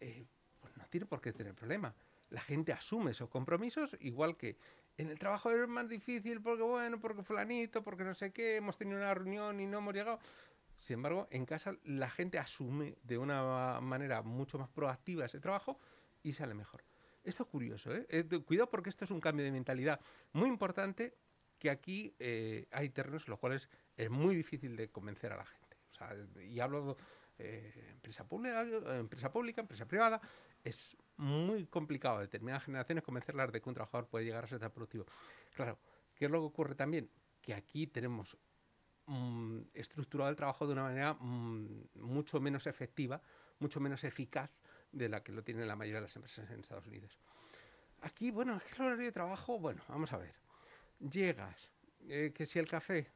eh, 0.00 0.24
pues 0.60 0.76
no 0.76 0.84
tiene 0.86 1.06
por 1.06 1.20
qué 1.20 1.32
tener 1.32 1.54
problema. 1.54 1.94
La 2.30 2.40
gente 2.40 2.72
asume 2.72 3.12
esos 3.12 3.28
compromisos, 3.28 3.96
igual 4.00 4.36
que 4.36 4.58
en 4.98 5.10
el 5.10 5.18
trabajo 5.18 5.50
es 5.50 5.68
más 5.68 5.88
difícil 5.88 6.40
porque, 6.40 6.62
bueno, 6.62 6.98
porque 6.98 7.22
fulanito, 7.22 7.84
porque 7.84 8.02
no 8.02 8.14
sé 8.14 8.32
qué, 8.32 8.56
hemos 8.56 8.76
tenido 8.76 8.98
una 8.98 9.14
reunión 9.14 9.60
y 9.60 9.66
no 9.66 9.78
hemos 9.78 9.94
llegado. 9.94 10.18
Sin 10.80 10.94
embargo, 10.94 11.28
en 11.30 11.46
casa 11.46 11.74
la 11.84 12.10
gente 12.10 12.38
asume 12.38 12.96
de 13.02 13.18
una 13.18 13.80
manera 13.80 14.22
mucho 14.22 14.58
más 14.58 14.68
proactiva 14.68 15.26
ese 15.26 15.40
trabajo 15.40 15.78
y 16.22 16.32
sale 16.32 16.54
mejor. 16.54 16.82
Esto 17.26 17.42
es 17.42 17.48
curioso, 17.48 17.92
¿eh? 17.92 18.06
¿eh? 18.08 18.24
Cuidado 18.46 18.70
porque 18.70 18.88
esto 18.88 19.04
es 19.04 19.10
un 19.10 19.20
cambio 19.20 19.44
de 19.44 19.50
mentalidad 19.50 20.00
muy 20.32 20.48
importante 20.48 21.18
que 21.58 21.70
aquí 21.70 22.14
eh, 22.20 22.68
hay 22.70 22.90
terrenos 22.90 23.24
en 23.26 23.30
los 23.30 23.40
cuales 23.40 23.68
es 23.96 24.08
muy 24.08 24.36
difícil 24.36 24.76
de 24.76 24.90
convencer 24.90 25.32
a 25.32 25.36
la 25.36 25.44
gente. 25.44 25.76
O 25.90 25.94
sea, 25.94 26.16
y 26.40 26.60
hablo 26.60 26.96
de 27.36 27.90
empresa, 27.90 28.28
pública, 28.28 28.62
empresa 28.96 29.32
pública, 29.32 29.60
empresa 29.60 29.86
privada, 29.86 30.20
es 30.62 30.96
muy 31.16 31.66
complicado 31.66 32.18
a 32.18 32.20
determinadas 32.20 32.62
generaciones 32.62 33.02
convencerlas 33.02 33.50
de 33.50 33.60
que 33.60 33.68
un 33.68 33.74
trabajador 33.74 34.06
puede 34.06 34.24
llegar 34.24 34.44
a 34.44 34.46
ser 34.46 34.60
tan 34.60 34.70
productivo. 34.70 35.06
Claro, 35.56 35.80
¿qué 36.14 36.26
es 36.26 36.30
lo 36.30 36.38
que 36.38 36.46
ocurre 36.46 36.76
también? 36.76 37.10
Que 37.42 37.54
aquí 37.54 37.88
tenemos 37.88 38.36
mm, 39.06 39.62
estructurado 39.74 40.30
el 40.30 40.36
trabajo 40.36 40.64
de 40.64 40.74
una 40.74 40.84
manera 40.84 41.14
mm, 41.14 41.88
mucho 41.94 42.38
menos 42.40 42.68
efectiva, 42.68 43.20
mucho 43.58 43.80
menos 43.80 44.04
eficaz 44.04 44.50
de 44.96 45.08
la 45.08 45.22
que 45.22 45.32
lo 45.32 45.42
tienen 45.42 45.68
la 45.68 45.76
mayoría 45.76 46.00
de 46.00 46.06
las 46.06 46.16
empresas 46.16 46.50
en 46.50 46.60
Estados 46.60 46.86
Unidos. 46.86 47.18
Aquí, 48.02 48.30
bueno, 48.30 48.60
el 48.76 48.82
horario 48.82 49.04
de 49.04 49.12
trabajo, 49.12 49.58
bueno, 49.58 49.82
vamos 49.88 50.12
a 50.12 50.18
ver. 50.18 50.34
Llegas, 50.98 51.70
eh, 52.08 52.32
que 52.34 52.46
si 52.46 52.58
el 52.58 52.68
café, 52.68 53.08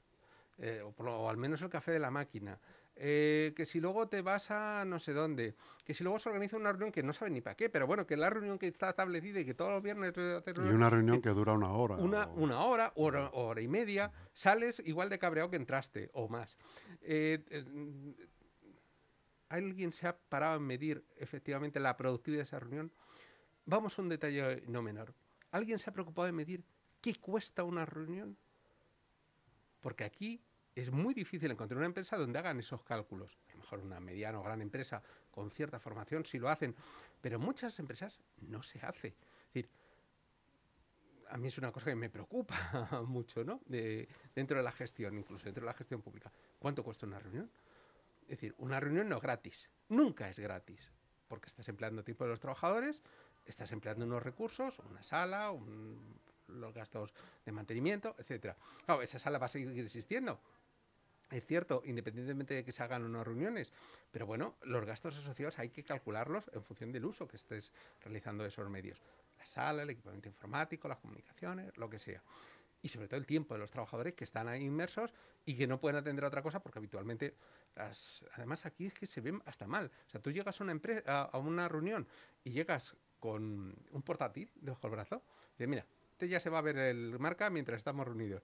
eh, 0.58 0.82
o, 0.82 1.28
al 1.28 1.36
menos 1.36 1.62
el 1.62 1.70
café 1.70 1.92
de 1.92 1.98
la 1.98 2.10
máquina, 2.10 2.58
eh, 2.96 3.54
que 3.56 3.64
si 3.64 3.80
luego 3.80 4.08
te 4.08 4.20
vas 4.20 4.50
a 4.50 4.84
no 4.84 4.98
sé 4.98 5.14
dónde, 5.14 5.54
que 5.84 5.94
si 5.94 6.04
luego 6.04 6.18
se 6.18 6.28
organiza 6.28 6.58
una 6.58 6.70
reunión 6.70 6.92
que 6.92 7.02
no 7.02 7.14
sabe 7.14 7.30
ni 7.30 7.40
para 7.40 7.56
qué, 7.56 7.70
pero 7.70 7.86
bueno, 7.86 8.06
que 8.06 8.16
la 8.16 8.28
reunión 8.28 8.58
que 8.58 8.66
está 8.66 8.90
establecida 8.90 9.40
y 9.40 9.46
que 9.46 9.54
todos 9.54 9.70
los 9.70 9.82
viernes... 9.82 10.12
Y 10.16 10.60
una 10.60 10.90
reunión 10.90 11.22
que 11.22 11.30
dura 11.30 11.54
una 11.54 11.72
hora. 11.72 11.96
Una, 11.96 12.26
una 12.26 12.60
hora, 12.60 12.92
hora, 12.96 13.30
hora 13.32 13.60
y 13.62 13.68
media, 13.68 14.12
sales 14.34 14.82
igual 14.84 15.08
de 15.08 15.18
cabreado 15.18 15.48
que 15.48 15.56
entraste, 15.56 16.10
o 16.12 16.28
más. 16.28 16.58
¿Alguien 19.50 19.90
se 19.90 20.06
ha 20.06 20.16
parado 20.16 20.56
en 20.56 20.62
medir 20.62 21.04
efectivamente 21.16 21.80
la 21.80 21.96
productividad 21.96 22.38
de 22.38 22.44
esa 22.44 22.60
reunión? 22.60 22.92
Vamos 23.66 23.98
a 23.98 24.02
un 24.02 24.08
detalle 24.08 24.62
no 24.68 24.80
menor. 24.80 25.12
¿Alguien 25.50 25.78
se 25.78 25.90
ha 25.90 25.92
preocupado 25.92 26.26
de 26.26 26.32
medir 26.32 26.64
qué 27.00 27.16
cuesta 27.16 27.64
una 27.64 27.84
reunión? 27.84 28.38
Porque 29.80 30.04
aquí 30.04 30.40
es 30.76 30.92
muy 30.92 31.14
difícil 31.14 31.50
encontrar 31.50 31.78
una 31.78 31.86
empresa 31.86 32.16
donde 32.16 32.38
hagan 32.38 32.60
esos 32.60 32.84
cálculos. 32.84 33.36
A 33.48 33.52
lo 33.54 33.58
mejor 33.58 33.80
una 33.80 33.98
mediana 33.98 34.38
o 34.38 34.42
gran 34.44 34.62
empresa 34.62 35.02
con 35.32 35.50
cierta 35.50 35.80
formación 35.80 36.24
sí 36.24 36.38
lo 36.38 36.48
hacen, 36.48 36.76
pero 37.20 37.40
muchas 37.40 37.76
empresas 37.80 38.20
no 38.42 38.62
se 38.62 38.78
hace. 38.86 39.08
Es 39.08 39.46
decir, 39.52 39.68
a 41.28 41.36
mí 41.36 41.48
es 41.48 41.58
una 41.58 41.72
cosa 41.72 41.90
que 41.90 41.96
me 41.96 42.08
preocupa 42.08 42.54
mucho, 43.06 43.42
¿no? 43.42 43.60
dentro 43.66 44.56
de 44.56 44.62
la 44.62 44.70
gestión, 44.70 45.18
incluso 45.18 45.44
dentro 45.44 45.62
de 45.62 45.66
la 45.66 45.74
gestión 45.74 46.02
pública. 46.02 46.32
¿Cuánto 46.56 46.84
cuesta 46.84 47.04
una 47.04 47.18
reunión? 47.18 47.50
Es 48.30 48.36
decir, 48.36 48.54
una 48.58 48.78
reunión 48.78 49.08
no 49.08 49.16
es 49.16 49.22
gratis, 49.22 49.68
nunca 49.88 50.28
es 50.28 50.38
gratis. 50.38 50.88
porque 51.26 51.46
estás 51.46 51.68
empleando 51.68 52.02
tiempo 52.02 52.24
de 52.24 52.30
los 52.30 52.40
trabajadores, 52.40 53.02
estás 53.46 53.70
empleando 53.70 54.04
unos 54.04 54.22
recursos, 54.22 54.78
una 54.80 55.02
sala, 55.02 55.52
los 56.48 56.74
gastos 56.74 57.12
de 57.44 57.52
mantenimiento, 57.52 58.16
etcétera. 58.18 58.56
Claro, 58.84 59.02
esa 59.02 59.20
sala 59.20 59.38
va 59.38 59.46
a 59.46 59.48
seguir 59.48 59.84
existiendo. 59.84 60.40
Es 61.30 61.46
cierto, 61.46 61.82
independientemente 61.84 62.54
de 62.54 62.64
que 62.64 62.72
se 62.72 62.82
hagan 62.82 63.04
unas 63.04 63.24
reuniones, 63.24 63.72
pero 64.10 64.26
bueno, 64.26 64.56
los 64.62 64.84
gastos 64.84 65.16
asociados 65.18 65.58
hay 65.60 65.70
que 65.70 65.84
calcularlos 65.84 66.50
en 66.52 66.64
función 66.64 66.90
del 66.90 67.04
uso 67.04 67.28
que 67.28 67.36
estés 67.36 67.72
realizando 68.00 68.44
esos 68.44 68.68
medios. 68.68 69.00
La 69.38 69.46
sala, 69.46 69.82
el 69.84 69.90
equipamiento 69.90 70.28
informático, 70.28 70.88
las 70.88 70.98
comunicaciones, 70.98 71.76
lo 71.76 71.88
que 71.88 71.98
sea 72.00 72.22
y 72.82 72.88
sobre 72.88 73.08
todo 73.08 73.18
el 73.18 73.26
tiempo 73.26 73.54
de 73.54 73.60
los 73.60 73.70
trabajadores 73.70 74.14
que 74.14 74.24
están 74.24 74.48
ahí 74.48 74.64
inmersos 74.64 75.12
y 75.44 75.56
que 75.56 75.66
no 75.66 75.80
pueden 75.80 75.96
atender 75.96 76.24
a 76.24 76.28
otra 76.28 76.42
cosa 76.42 76.60
porque 76.60 76.78
habitualmente 76.78 77.34
las, 77.74 78.24
además 78.34 78.66
aquí 78.66 78.86
es 78.86 78.94
que 78.94 79.06
se 79.06 79.20
ven 79.20 79.42
hasta 79.44 79.66
mal. 79.66 79.90
O 80.06 80.10
sea, 80.10 80.20
tú 80.20 80.30
llegas 80.30 80.60
a 80.60 80.64
una 80.64 80.72
empresa 80.72 81.22
a, 81.22 81.38
una 81.38 81.68
reunión 81.68 82.06
y 82.44 82.50
llegas 82.50 82.96
con 83.18 83.74
un 83.90 84.02
portátil 84.02 84.50
debajo 84.56 84.82
del 84.82 84.92
brazo, 84.92 85.22
y 85.58 85.66
mira, 85.66 85.84
este 86.12 86.28
ya 86.28 86.40
se 86.40 86.48
va 86.48 86.58
a 86.58 86.62
ver 86.62 86.78
el 86.78 87.18
marca 87.18 87.50
mientras 87.50 87.78
estamos 87.78 88.06
reunidos. 88.06 88.42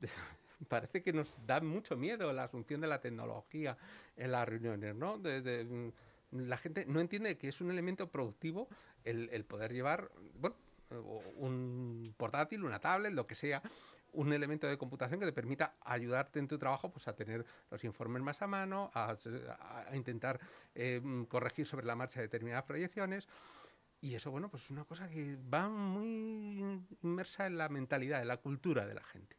Parece 0.68 1.02
que 1.02 1.12
nos 1.12 1.44
da 1.46 1.60
mucho 1.60 1.96
miedo 1.96 2.32
la 2.32 2.44
asunción 2.44 2.80
de 2.80 2.88
la 2.88 3.00
tecnología 3.00 3.76
en 4.16 4.32
las 4.32 4.48
reuniones, 4.48 4.94
¿no? 4.96 5.18
Mm, 5.18 5.90
la 6.30 6.56
gente 6.56 6.84
no 6.86 7.00
entiende 7.00 7.38
que 7.38 7.48
es 7.48 7.60
un 7.60 7.70
elemento 7.70 8.10
productivo 8.10 8.68
el, 9.04 9.28
el 9.30 9.44
poder 9.44 9.72
llevar, 9.72 10.10
bueno, 10.34 10.56
un 10.90 12.14
portátil, 12.16 12.64
una 12.64 12.78
tablet, 12.78 13.12
lo 13.12 13.26
que 13.26 13.34
sea, 13.34 13.62
un 14.12 14.32
elemento 14.32 14.66
de 14.66 14.78
computación 14.78 15.20
que 15.20 15.26
te 15.26 15.32
permita 15.32 15.76
ayudarte 15.82 16.38
en 16.38 16.48
tu 16.48 16.58
trabajo 16.58 16.90
pues, 16.90 17.06
a 17.08 17.14
tener 17.14 17.44
los 17.70 17.84
informes 17.84 18.22
más 18.22 18.40
a 18.42 18.46
mano, 18.46 18.90
a, 18.94 19.16
intentar 19.94 20.40
eh, 20.74 21.02
corregir 21.28 21.66
sobre 21.66 21.86
la 21.86 21.94
marcha 21.94 22.20
determinadas 22.20 22.64
proyecciones. 22.64 23.28
Y 24.00 24.14
eso, 24.14 24.30
bueno, 24.30 24.48
pues 24.50 24.64
es 24.64 24.70
una 24.70 24.84
cosa 24.84 25.08
que 25.08 25.36
va 25.52 25.68
muy 25.68 26.80
inmersa 27.02 27.46
en 27.46 27.58
la 27.58 27.68
mentalidad, 27.68 28.22
en 28.22 28.28
la 28.28 28.36
cultura 28.38 28.86
de 28.86 28.94
la 28.94 29.02
gente. 29.02 29.36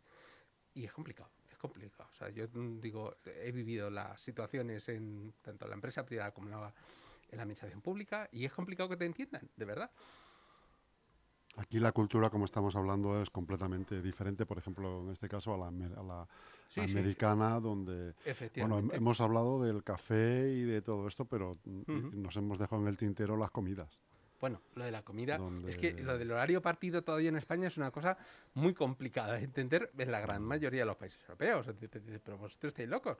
Y 0.73 0.85
es 0.85 0.93
complicado, 0.93 1.31
es 1.49 1.57
complicado. 1.57 2.09
O 2.11 2.15
sea, 2.15 2.29
yo 2.29 2.47
digo, 2.47 3.15
he 3.25 3.51
vivido 3.51 3.89
las 3.89 4.21
situaciones 4.21 4.89
en 4.89 5.33
tanto 5.41 5.67
la 5.67 5.75
empresa 5.75 6.05
privada 6.05 6.31
como 6.31 6.49
la, 6.49 6.73
en 7.29 7.37
la 7.37 7.43
administración 7.43 7.81
pública 7.81 8.29
y 8.31 8.45
es 8.45 8.53
complicado 8.53 8.89
que 8.89 8.97
te 8.97 9.05
entiendan, 9.05 9.49
de 9.55 9.65
verdad. 9.65 9.91
Aquí 11.57 11.79
la 11.79 11.91
cultura, 11.91 12.29
como 12.29 12.45
estamos 12.45 12.75
hablando, 12.75 13.21
es 13.21 13.31
completamente 13.31 14.01
diferente, 14.01 14.45
por 14.45 14.59
ejemplo, 14.59 15.01
en 15.01 15.09
este 15.09 15.27
caso 15.27 15.55
a 15.55 15.57
la, 15.57 16.27
americana, 16.83 17.59
donde 17.59 18.13
bueno, 18.57 18.77
hemos 18.93 19.19
hablado 19.21 19.63
del 19.63 19.83
café 19.83 20.51
y 20.51 20.61
de 20.61 20.83
todo 20.83 21.07
esto, 21.07 21.25
pero 21.25 21.57
nos 21.65 22.35
hemos 22.37 22.59
dejado 22.59 22.83
en 22.83 22.87
el 22.89 22.97
tintero 22.97 23.35
las 23.37 23.49
comidas. 23.49 23.99
Bueno, 24.39 24.61
lo 24.75 24.85
de 24.85 24.91
la 24.91 25.01
comida, 25.01 25.39
es 25.67 25.77
que 25.77 25.93
lo 25.93 26.15
del 26.19 26.31
horario 26.31 26.61
partido 26.61 27.01
todavía 27.01 27.29
en 27.29 27.37
España 27.37 27.69
es 27.69 27.77
una 27.77 27.89
cosa 27.89 28.17
muy 28.53 28.75
complicada 28.75 29.33
de 29.33 29.43
entender 29.43 29.91
en 29.97 30.11
la 30.11 30.19
gran 30.19 30.43
mayoría 30.43 30.81
de 30.81 30.85
los 30.85 30.95
países 30.95 31.19
europeos. 31.23 31.67
Pero 32.23 32.37
vosotros 32.37 32.69
estáis 32.69 32.87
locos. 32.87 33.17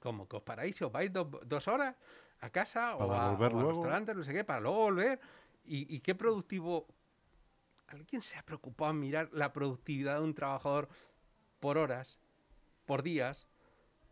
¿Cómo 0.00 0.28
que 0.28 0.36
os 0.36 0.42
paráis 0.42 0.78
y 0.82 0.84
os 0.84 0.92
vais 0.92 1.10
dos 1.10 1.68
horas 1.68 1.96
a 2.40 2.50
casa 2.50 2.96
o 2.96 3.10
a, 3.10 3.32
o 3.32 3.38
restaurante, 3.38 4.14
no 4.14 4.22
sé 4.22 4.34
qué, 4.34 4.44
para 4.44 4.60
luego 4.60 4.76
volver? 4.80 5.18
¿Y, 5.64 5.96
¿Y, 5.96 6.00
qué 6.00 6.14
productivo 6.14 6.86
¿Alguien 7.88 8.22
se 8.22 8.36
ha 8.36 8.42
preocupado 8.42 8.90
en 8.90 9.00
mirar 9.00 9.28
la 9.32 9.52
productividad 9.52 10.16
de 10.16 10.24
un 10.24 10.34
trabajador 10.34 10.88
por 11.60 11.78
horas, 11.78 12.18
por 12.84 13.02
días? 13.02 13.48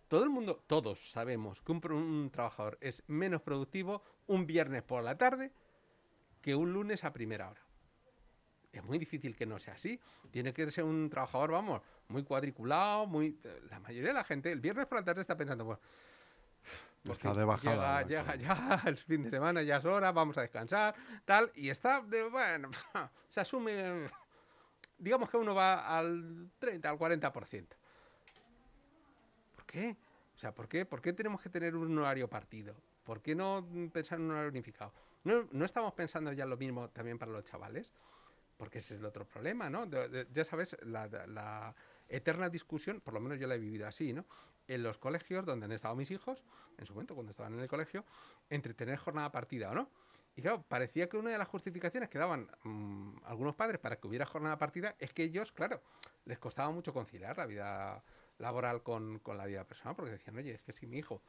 Todo 0.09 0.23
el 0.23 0.31
mundo, 0.31 0.63
todos 0.67 1.11
sabemos 1.11 1.61
que 1.61 1.73
un, 1.73 2.31
trabajador 2.31 2.79
es 2.81 3.03
menos 3.09 3.43
productivo 3.43 4.03
un 4.27 4.47
viernes 4.47 4.83
por 4.83 5.03
la 5.03 5.17
tarde 5.17 5.53
que 6.41 6.55
un 6.55 6.73
lunes 6.73 7.05
a 7.05 7.13
primera 7.13 7.51
hora. 7.51 7.63
Es 8.71 8.85
muy 8.85 8.99
difícil 8.99 9.35
que 9.35 9.47
no 9.47 9.59
sea 9.59 9.75
así. 9.75 10.01
Tiene 10.31 10.53
que 10.53 10.71
ser 10.71 10.85
un 10.85 11.09
trabajador, 11.09 11.53
vamos, 11.53 11.83
muy 12.09 12.23
cuadriculado, 12.23 13.07
muy... 13.07 13.41
La 13.71 13.81
mayoría 13.81 14.09
de 14.09 14.15
la 14.15 14.25
gente 14.25 14.53
el 14.53 14.61
viernes 14.61 14.87
por 14.87 14.99
la 14.99 15.05
tarde 15.05 15.21
está 15.21 15.37
pensando, 15.37 15.65
bueno, 15.65 15.81
está 17.13 17.35
de 17.35 17.45
bajada. 17.45 18.03
Llega, 18.03 18.35
ya 18.37 18.83
el 18.87 18.97
fin 18.97 19.23
de 19.23 19.31
semana, 19.31 19.63
ya 19.63 19.77
es 19.77 19.85
hora, 19.85 20.13
vamos 20.13 20.39
a 20.39 20.43
descansar, 20.43 20.95
tal, 21.25 21.51
y 21.55 21.69
está, 21.69 22.01
de, 22.01 22.29
bueno, 22.29 22.71
se 23.29 23.41
asume, 23.41 24.09
digamos 24.99 25.31
que 25.31 25.37
uno 25.37 25.55
va 25.55 25.97
al 25.97 26.51
30, 26.59 26.89
al 26.89 26.99
40%. 26.99 27.67
¿Por 29.55 29.67
qué? 29.67 29.97
O 30.35 30.39
sea, 30.39 30.53
¿por 30.53 30.69
qué, 30.69 30.87
¿por 30.87 31.01
qué 31.01 31.13
tenemos 31.13 31.41
que 31.41 31.49
tener 31.49 31.77
un 31.77 31.97
horario 31.99 32.29
partido? 32.29 32.75
¿Por 33.05 33.21
qué 33.21 33.35
no 33.35 33.67
pensar 33.93 34.19
en 34.19 34.25
un 34.25 34.31
horario 34.33 34.51
unificado? 34.51 34.93
¿No, 35.25 35.47
no 35.53 35.65
estamos 35.65 35.93
pensando 35.95 36.33
ya 36.33 36.47
lo 36.47 36.57
mismo 36.57 36.89
también 36.91 37.19
para 37.19 37.31
los 37.31 37.45
chavales? 37.45 37.93
Porque 38.57 38.79
ese 38.79 38.95
es 38.95 39.01
el 39.01 39.07
otro 39.07 39.27
problema, 39.27 39.69
¿no? 39.69 39.89
ya 40.33 40.45
sabes, 40.45 40.77
la, 40.83 41.07
la 41.27 41.75
eterna 42.09 42.49
discusión, 42.49 43.01
por 43.01 43.15
lo 43.15 43.21
menos 43.21 43.39
yo 43.39 43.47
la 43.47 43.55
he 43.55 43.59
vivido 43.59 43.87
así, 43.87 44.13
¿no? 44.13 44.25
En 44.67 44.83
los 44.83 44.99
colegios 44.99 45.45
donde 45.45 45.67
han 45.67 45.73
estado 45.73 45.95
mis 45.95 46.11
hijos, 46.11 46.43
en 46.79 46.87
su 46.87 46.95
momento 46.95 47.15
cuando 47.15 47.31
estaban 47.31 47.55
en 47.55 47.61
el 47.61 47.69
colegio, 47.69 48.05
entre 48.51 48.75
tener 48.75 48.99
jornada 48.99 49.31
partida 49.31 49.71
o 49.71 49.75
no. 49.75 49.91
Y 50.37 50.43
claro, 50.43 50.65
parecía 50.67 51.09
que 51.09 51.17
una 51.17 51.31
de 51.31 51.39
las 51.39 51.49
justificaciones 51.49 52.09
que 52.09 52.19
daban 52.19 52.51
mm, 52.65 53.19
algunos 53.25 53.55
padres 53.55 53.79
para 53.79 53.97
que 53.97 54.09
hubiera 54.09 54.27
jornada 54.27 54.59
partida 54.59 54.97
es 54.99 55.13
que 55.13 55.23
ellos, 55.25 55.53
claro, 55.53 55.81
les 56.25 56.39
costaba 56.39 56.71
mucho 56.71 56.93
conciliar 56.93 57.39
la 57.39 57.47
vida 57.47 58.03
laboral 58.39 58.83
con, 58.83 59.21
con 59.21 59.37
la 59.37 59.47
vida 59.47 59.65
personal, 59.65 59.95
porque 59.95 60.13
decían, 60.13 60.37
oye, 60.37 60.55
es 60.55 60.63
que 60.63 60.73
si 60.73 60.87
mi 60.87 60.99
hijo 60.99 61.23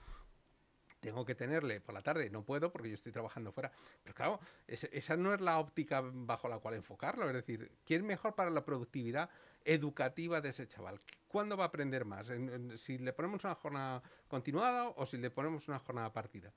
tengo 1.05 1.23
que 1.23 1.35
tenerle 1.35 1.79
por 1.81 1.93
la 1.93 2.01
tarde, 2.01 2.31
no 2.31 2.43
puedo 2.43 2.71
porque 2.71 2.89
yo 2.89 2.95
estoy 2.95 3.11
trabajando 3.11 3.51
fuera. 3.51 3.71
Pero 4.01 4.15
claro, 4.15 4.39
esa 4.67 5.15
no 5.15 5.35
es 5.35 5.39
la 5.39 5.59
óptica 5.59 6.01
bajo 6.03 6.49
la 6.49 6.57
cual 6.57 6.73
enfocarlo. 6.73 7.27
Es 7.27 7.35
decir, 7.35 7.71
¿quién 7.85 8.01
es 8.01 8.07
mejor 8.07 8.33
para 8.33 8.49
la 8.49 8.65
productividad 8.65 9.29
educativa 9.63 10.41
de 10.41 10.49
ese 10.49 10.65
chaval? 10.65 10.99
¿Cuándo 11.27 11.57
va 11.57 11.65
a 11.65 11.67
aprender 11.67 12.05
más? 12.05 12.31
si 12.77 12.97
le 12.97 13.13
ponemos 13.13 13.43
una 13.43 13.53
jornada 13.53 14.01
continuada 14.27 14.89
o 14.95 15.05
si 15.05 15.17
le 15.17 15.29
ponemos 15.29 15.67
una 15.67 15.77
jornada 15.77 16.11
partida. 16.11 16.51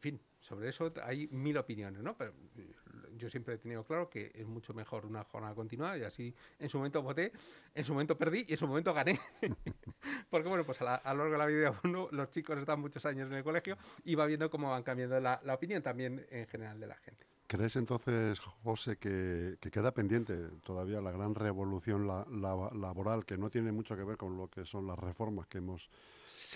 En 0.00 0.02
fin, 0.02 0.20
sobre 0.38 0.70
eso 0.70 0.90
hay 1.04 1.28
mil 1.28 1.58
opiniones, 1.58 2.02
¿no? 2.02 2.16
Pero 2.16 2.32
yo 3.18 3.28
siempre 3.28 3.56
he 3.56 3.58
tenido 3.58 3.84
claro 3.84 4.08
que 4.08 4.32
es 4.34 4.46
mucho 4.46 4.72
mejor 4.72 5.04
una 5.04 5.24
jornada 5.24 5.54
continuada 5.54 5.98
y 5.98 6.04
así 6.04 6.34
en 6.58 6.70
su 6.70 6.78
momento 6.78 7.02
voté, 7.02 7.32
en 7.74 7.84
su 7.84 7.92
momento 7.92 8.16
perdí 8.16 8.46
y 8.48 8.52
en 8.52 8.58
su 8.58 8.66
momento 8.66 8.94
gané. 8.94 9.20
Porque 10.30 10.48
bueno, 10.48 10.64
pues 10.64 10.80
a, 10.80 11.02
lo 11.12 11.18
largo 11.18 11.32
de 11.32 11.38
la 11.38 11.44
vida 11.44 11.78
uno, 11.84 12.08
los 12.12 12.30
chicos 12.30 12.56
están 12.56 12.80
muchos 12.80 13.04
años 13.04 13.28
en 13.30 13.34
el 13.34 13.44
colegio 13.44 13.76
y 14.02 14.14
va 14.14 14.24
viendo 14.24 14.48
cómo 14.48 14.70
van 14.70 14.82
cambiando 14.82 15.20
la, 15.20 15.38
opinión 15.52 15.82
también 15.82 16.26
en 16.30 16.46
general 16.46 16.80
de 16.80 16.86
la 16.86 16.96
gente. 16.96 17.26
¿Crees 17.46 17.76
entonces, 17.76 18.40
José, 18.40 18.96
que, 18.96 19.58
queda 19.70 19.92
pendiente 19.92 20.34
todavía 20.64 21.02
la 21.02 21.10
gran 21.10 21.34
revolución 21.34 22.06
laboral 22.06 23.26
que 23.26 23.36
no 23.36 23.50
tiene 23.50 23.70
mucho 23.70 23.98
que 23.98 24.04
ver 24.04 24.16
con 24.16 24.38
lo 24.38 24.48
que 24.48 24.64
son 24.64 24.86
las 24.86 24.98
reformas 24.98 25.46
que 25.46 25.58
hemos, 25.58 25.90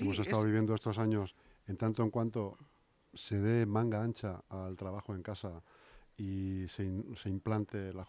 hemos 0.01 0.19
estado 0.19 0.45
viviendo 0.45 0.75
estos 0.75 0.99
años, 0.99 1.35
en 1.67 1.77
tanto 1.77 2.03
en 2.03 2.11
cuanto 2.11 2.57
se 3.14 3.38
dé 3.38 3.66
manga 3.66 4.02
ancha 4.02 4.42
al 4.49 4.76
trabajo 4.76 5.14
en 5.14 5.23
casa 5.23 5.62
y 6.16 6.66
se, 6.68 6.88
se 7.16 7.28
implante 7.28 7.92
la, 7.92 8.06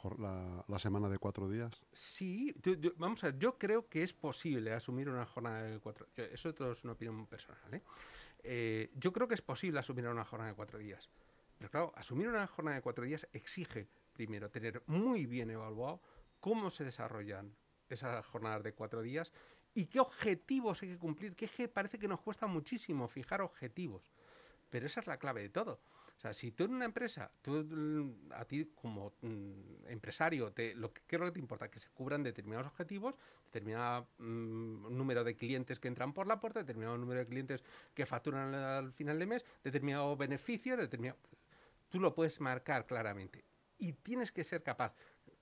la, 0.67 0.79
semana 0.79 1.09
de 1.09 1.17
cuatro 1.17 1.49
días? 1.49 1.83
Sí, 1.91 2.53
vamos 2.97 3.23
a 3.23 3.27
ver, 3.27 3.39
yo 3.39 3.57
creo 3.57 3.87
que 3.87 4.03
es 4.03 4.13
posible 4.13 4.73
asumir 4.73 5.09
una 5.09 5.25
jornada 5.25 5.63
de 5.63 5.79
cuatro 5.79 6.07
días. 6.15 6.29
Eso 6.31 6.49
es 6.49 6.83
una 6.83 6.93
opinión 6.93 7.25
personal. 7.25 7.73
¿eh? 7.73 7.81
¿eh? 8.43 8.91
yo 8.95 9.11
creo 9.11 9.27
que 9.27 9.33
es 9.33 9.41
posible 9.41 9.79
asumir 9.79 10.07
una 10.07 10.25
jornada 10.25 10.51
de 10.51 10.55
cuatro 10.55 10.77
días. 10.77 11.09
Pero 11.57 11.71
claro, 11.71 11.93
asumir 11.95 12.27
una 12.27 12.45
jornada 12.47 12.75
de 12.75 12.81
cuatro 12.81 13.05
días 13.05 13.27
exige, 13.33 13.87
primero, 14.13 14.49
tener 14.49 14.83
muy 14.85 15.25
bien 15.25 15.49
evaluado 15.49 16.01
cómo 16.39 16.69
se 16.69 16.83
desarrollan 16.83 17.55
esas 17.89 18.25
jornadas 18.25 18.61
de 18.63 18.73
cuatro 18.73 19.01
días 19.01 19.31
y 19.73 19.85
qué 19.87 19.99
objetivos 19.99 20.81
hay 20.83 20.89
que 20.89 20.97
cumplir, 20.97 21.35
que 21.35 21.67
parece 21.67 21.97
que 21.97 22.07
nos 22.07 22.21
cuesta 22.21 22.45
muchísimo 22.45 23.07
fijar 23.07 23.41
objetivos. 23.41 24.11
Pero 24.69 24.87
esa 24.87 24.99
es 24.99 25.07
la 25.07 25.17
clave 25.17 25.41
de 25.41 25.49
todo. 25.49 25.79
O 26.17 26.19
sea, 26.19 26.33
si 26.33 26.51
tú 26.51 26.63
en 26.63 26.75
una 26.75 26.85
empresa, 26.85 27.29
tú, 27.41 27.65
mm, 27.69 28.31
a 28.33 28.45
ti 28.45 28.71
como 28.73 29.13
mm, 29.21 29.87
empresario, 29.87 30.51
te, 30.51 30.73
lo 30.73 30.93
que, 30.93 31.01
¿qué 31.05 31.17
es 31.17 31.19
lo 31.19 31.25
que 31.25 31.33
te 31.33 31.39
importa? 31.39 31.69
Que 31.69 31.79
se 31.79 31.89
cubran 31.89 32.23
determinados 32.23 32.67
objetivos, 32.67 33.15
determinado 33.45 34.07
mm, 34.17 34.95
número 34.95 35.23
de 35.23 35.35
clientes 35.35 35.79
que 35.79 35.87
entran 35.87 36.13
por 36.13 36.27
la 36.27 36.39
puerta, 36.39 36.59
determinado 36.59 36.97
número 36.97 37.19
de 37.19 37.27
clientes 37.27 37.63
que 37.93 38.05
facturan 38.05 38.53
al 38.53 38.93
final 38.93 39.19
de 39.19 39.25
mes, 39.25 39.45
determinado 39.63 40.15
beneficio, 40.15 40.77
determinado... 40.77 41.19
Tú 41.89 41.99
lo 41.99 42.15
puedes 42.15 42.39
marcar 42.39 42.85
claramente. 42.85 43.43
Y 43.77 43.93
tienes 43.93 44.31
que 44.31 44.43
ser 44.43 44.63
capaz 44.63 44.93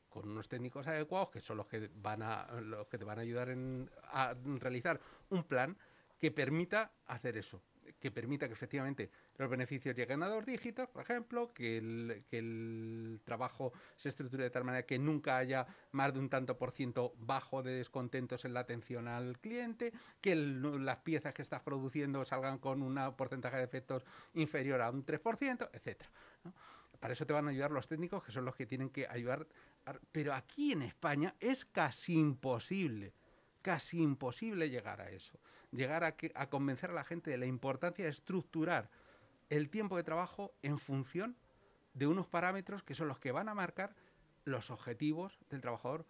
con 0.10 0.28
unos 0.30 0.48
técnicos 0.48 0.88
adecuados, 0.88 1.30
que 1.30 1.40
son 1.40 1.58
los 1.58 1.68
que 1.68 1.90
van 1.96 2.22
a 2.22 2.46
los 2.62 2.88
que 2.88 2.98
te 2.98 3.06
van 3.06 3.18
a 3.18 3.22
ayudar 3.22 3.56
a 4.04 4.36
realizar 4.60 5.00
un 5.30 5.44
plan 5.44 5.78
que 6.20 6.32
permita 6.32 6.92
hacer 7.08 7.38
eso 7.38 7.62
que 8.04 8.12
permita 8.12 8.48
que 8.48 8.54
efectivamente 8.54 9.10
los 9.38 9.50
beneficios 9.50 9.96
lleguen 9.96 10.24
a 10.24 10.28
dos 10.28 10.46
dígitos, 10.46 10.90
por 10.90 11.04
ejemplo, 11.04 11.54
que 11.54 11.78
el, 11.78 12.26
que 12.28 12.40
el 12.40 13.22
trabajo 13.24 13.72
se 13.96 14.10
estructure 14.10 14.44
de 14.44 14.50
tal 14.50 14.66
manera 14.66 14.86
que 14.86 15.00
nunca 15.00 15.38
haya 15.38 15.66
más 15.94 16.14
de 16.14 16.20
un 16.20 16.28
tanto 16.28 16.58
por 16.58 16.72
ciento 16.74 17.14
bajo 17.20 17.64
de 17.64 17.76
descontentos 17.76 18.44
en 18.44 18.56
la 18.56 18.60
atención 18.60 19.08
al 19.08 19.40
cliente, 19.40 19.94
que 20.20 20.36
las 20.36 20.98
piezas 20.98 21.34
que 21.34 21.44
estás 21.44 21.62
produciendo 21.62 22.26
salgan 22.26 22.58
con 22.58 22.82
un 22.82 23.00
porcentaje 23.16 23.56
de 23.56 23.64
efectos 23.64 24.04
inferior 24.34 24.82
a 24.82 24.90
un 24.90 25.06
3%, 25.06 25.70
etcétera. 25.72 26.12
Para 27.00 27.14
eso 27.14 27.26
te 27.26 27.32
van 27.32 27.48
a 27.48 27.52
ayudar 27.52 27.72
los 27.72 27.88
técnicos, 27.88 28.22
que 28.22 28.34
son 28.34 28.44
los 28.44 28.58
que 28.58 28.66
tienen 28.66 28.90
que 28.90 29.08
ayudar. 29.08 29.48
Pero 30.12 30.34
aquí 30.34 30.74
en 30.74 30.82
España 30.82 31.36
es 31.40 31.64
casi 31.64 32.20
imposible 32.20 33.14
casi 33.64 34.02
imposible 34.02 34.70
llegar 34.70 35.02
a 35.02 35.10
eso, 35.10 35.40
llegar 35.74 36.04
a, 36.04 36.16
a 36.36 36.50
convencer 36.50 36.92
a 36.92 36.94
la 36.94 37.04
gente 37.04 37.32
de 37.32 37.38
la 37.38 37.46
importancia 37.46 38.06
de 38.06 38.12
estructurar 38.12 38.90
el 39.50 39.70
tiempo 39.70 39.98
de 39.98 40.04
trabajo 40.04 40.54
en 40.62 40.80
función 40.80 41.36
de 41.94 42.08
unos 42.08 42.28
parámetros 42.28 42.84
que 42.84 42.96
son 42.96 43.08
los 43.08 43.20
que 43.20 43.32
van 43.32 43.50
a 43.50 43.54
marcar 43.54 43.96
los 44.46 44.72
objetivos 44.72 45.40
del 45.50 45.62
trabajador 45.62 46.06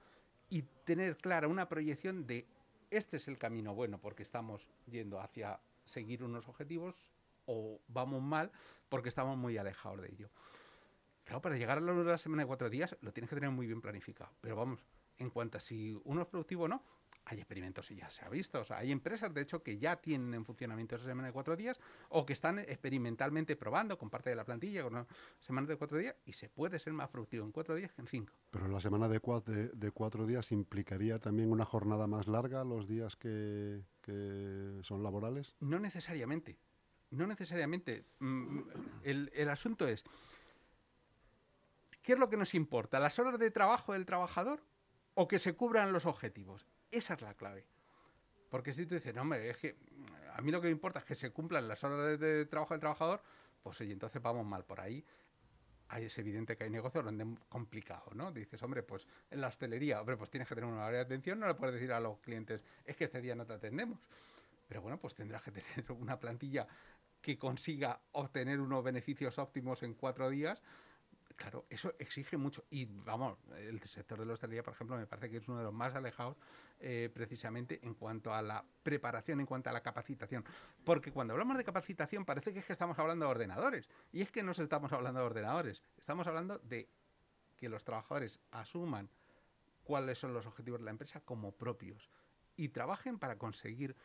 y 0.50 0.64
tener 0.86 1.18
clara 1.18 1.48
una 1.48 1.68
proyección 1.68 2.26
de 2.26 2.48
este 2.90 3.18
es 3.18 3.28
el 3.28 3.38
camino 3.38 3.74
bueno 3.74 4.00
porque 4.00 4.24
estamos 4.24 4.68
yendo 4.86 5.20
hacia 5.20 5.60
seguir 5.86 6.24
unos 6.24 6.48
objetivos 6.48 6.96
o 7.46 7.80
vamos 7.88 8.22
mal 8.22 8.52
porque 8.90 9.10
estamos 9.10 9.38
muy 9.38 9.58
alejados 9.58 10.02
de 10.02 10.10
ello. 10.10 10.30
Claro, 11.24 11.42
para 11.42 11.58
llegar 11.58 11.78
a 11.78 11.82
la 11.82 12.18
semana 12.18 12.44
de 12.44 12.48
cuatro 12.48 12.70
días 12.70 12.96
lo 13.02 13.12
tienes 13.12 13.30
que 13.30 13.36
tener 13.36 13.50
muy 13.50 13.66
bien 13.66 13.82
planificado. 13.82 14.32
Pero 14.42 14.56
vamos, 14.56 14.80
en 15.18 15.30
cuanto 15.30 15.58
a 15.58 15.62
si 15.62 16.00
uno 16.04 16.22
es 16.22 16.28
productivo 16.28 16.66
o 16.66 16.68
no, 16.68 16.84
hay 17.26 17.38
experimentos 17.38 17.90
y 17.92 17.96
ya 17.96 18.10
se 18.10 18.26
ha 18.26 18.30
visto. 18.30 18.62
O 18.62 18.66
sea, 18.66 18.80
hay 18.80 18.92
empresas, 18.92 19.34
de 19.34 19.42
hecho, 19.42 19.64
que 19.64 19.78
ya 19.78 19.96
tienen 19.96 20.34
en 20.34 20.46
funcionamiento 20.46 20.96
esa 20.96 21.06
semana 21.06 21.28
de 21.28 21.34
cuatro 21.34 21.56
días 21.56 21.80
o 22.10 22.26
que 22.26 22.34
están 22.34 22.60
experimentalmente 22.60 23.56
probando 23.56 23.98
con 23.98 24.10
parte 24.10 24.30
de 24.30 24.36
la 24.36 24.44
plantilla 24.44 24.84
con 24.84 24.94
una 24.94 25.08
semana 25.40 25.68
de 25.68 25.78
cuatro 25.78 25.98
días 25.98 26.16
y 26.26 26.34
se 26.34 26.50
puede 26.50 26.80
ser 26.80 26.94
más 26.94 27.10
productivo 27.10 27.46
en 27.46 27.52
cuatro 27.52 27.76
días 27.76 27.92
que 27.94 28.02
en 28.02 28.08
cinco. 28.08 28.34
Pero 28.52 28.68
la 28.68 28.82
semana 28.82 29.08
de, 29.08 29.20
cuatro, 29.20 29.54
de, 29.54 29.92
cuatro 29.92 30.26
días 30.26 30.52
implicaría 30.52 31.20
también 31.20 31.52
una 31.52 31.66
jornada 31.66 32.08
más 32.08 32.28
larga 32.28 32.64
los 32.64 32.88
días 32.88 33.16
que, 33.16 33.82
son 34.82 35.02
laborales? 35.02 35.56
No 35.62 35.80
necesariamente. 35.80 36.58
No 37.12 37.26
necesariamente. 37.26 38.06
Mm, 38.20 38.60
el, 39.04 39.32
el 39.34 39.50
asunto 39.50 39.88
es, 39.88 40.04
¿qué 42.02 42.14
es 42.14 42.20
lo 42.20 42.30
que 42.30 42.36
nos 42.36 42.54
importa? 42.54 43.00
¿Las 43.00 43.18
horas 43.18 43.40
de 43.40 43.50
trabajo 43.50 43.94
del 43.94 44.06
trabajador 44.06 44.62
o 45.14 45.28
que 45.28 45.40
se 45.40 45.56
cubran 45.56 45.94
los 45.94 46.06
objetivos? 46.06 46.66
Esa 46.94 47.16
es 47.16 47.22
la 47.24 47.34
clave. 47.34 47.66
Porque 48.52 48.72
si 48.72 48.86
tú 48.86 48.94
dices, 48.94 49.16
no, 49.16 49.22
hombre, 49.22 49.50
es 49.50 49.58
que 49.58 49.76
a 50.36 50.42
mí 50.42 50.52
lo 50.52 50.62
que 50.62 50.68
me 50.68 50.72
importa 50.72 51.00
es 51.00 51.06
que 51.06 51.16
se 51.16 51.32
cumplan 51.32 51.68
las 51.68 51.84
horas 51.84 52.20
de, 52.20 52.46
trabajo 52.46 52.76
del 52.76 52.82
trabajador, 52.82 53.24
pues 53.64 53.82
oye, 53.82 53.94
entonces 53.94 54.22
vamos 54.22 54.46
mal 54.46 54.64
por 54.64 54.80
ahí. 54.80 55.04
Ahí 55.90 56.06
es 56.06 56.16
evidente 56.20 56.56
que 56.56 56.66
hay 56.66 56.70
negocios 56.70 57.04
donde 57.04 57.24
es 57.24 57.40
complicado, 57.50 58.12
¿no? 58.14 58.32
Dices, 58.32 58.62
hombre, 58.62 58.84
pues 58.84 59.08
en 59.32 59.42
la 59.42 59.48
hostelería, 59.48 60.02
hombre, 60.02 60.18
pues 60.18 60.30
tienes 60.30 60.48
que 60.48 60.54
tener 60.54 60.70
una 60.70 60.86
área 60.86 61.00
de 61.00 61.06
atención, 61.06 61.40
no 61.40 61.48
le 61.48 61.56
puedes 61.56 61.74
decir 61.74 61.92
a 61.92 62.00
los 62.00 62.20
clientes, 62.20 62.62
es 62.86 62.96
que 62.96 63.06
este 63.06 63.22
día 63.22 63.34
no 63.34 63.46
te 63.48 63.54
atendemos. 63.54 64.00
Pero 64.68 64.84
bueno, 64.84 65.00
pues 65.00 65.16
tendrás 65.16 65.42
que 65.42 65.52
tener 65.52 65.92
una 65.92 66.20
plantilla 66.20 66.68
que 67.24 67.40
consiga 67.40 68.00
obtener 68.12 68.60
unos 68.60 68.84
beneficios 68.84 69.40
óptimos 69.40 69.82
en 69.82 69.96
cuatro 69.96 70.30
días 70.30 70.62
Claro, 71.36 71.66
eso 71.70 71.94
exige 72.00 72.38
mucho. 72.38 72.64
Y 72.70 72.86
vamos, 72.86 73.38
el 73.58 73.82
sector 73.82 74.20
de 74.20 74.26
la 74.26 74.34
hostelería, 74.34 74.64
por 74.64 74.74
ejemplo, 74.74 74.98
me 74.98 75.08
parece 75.08 75.30
que 75.30 75.38
es 75.38 75.48
uno 75.48 75.58
de 75.58 75.64
los 75.64 75.74
más 75.74 75.96
alejados 75.96 76.38
eh, 76.80 77.10
precisamente 77.14 77.80
en 77.84 77.96
cuanto 77.96 78.34
a 78.34 78.42
la 78.42 78.64
preparación, 78.84 79.40
en 79.40 79.46
cuanto 79.46 79.70
a 79.70 79.74
la 79.74 79.82
capacitación. 79.82 80.46
Porque 80.84 81.12
cuando 81.12 81.34
hablamos 81.34 81.58
de 81.58 81.64
capacitación 81.64 82.26
parece 82.26 82.54
que 82.54 82.60
es 82.60 82.66
que 82.66 82.74
estamos 82.74 83.00
hablando 83.00 83.26
de 83.26 83.32
ordenadores. 83.32 83.90
Y 84.12 84.22
es 84.22 84.32
que 84.32 84.44
no 84.44 84.52
estamos 84.52 84.92
hablando 84.94 85.20
de 85.20 85.26
ordenadores. 85.26 85.84
Estamos 85.98 86.28
hablando 86.28 86.60
de 86.60 86.88
que 87.58 87.70
los 87.70 87.84
trabajadores 87.84 88.40
asuman 88.52 89.10
cuáles 89.84 90.18
son 90.18 90.34
los 90.34 90.46
objetivos 90.46 90.80
de 90.80 90.86
la 90.86 90.92
empresa 90.92 91.22
como 91.22 91.52
propios 91.52 92.10
y 92.56 92.70
trabajen 92.70 93.20
para 93.20 93.38
conseguir 93.38 93.96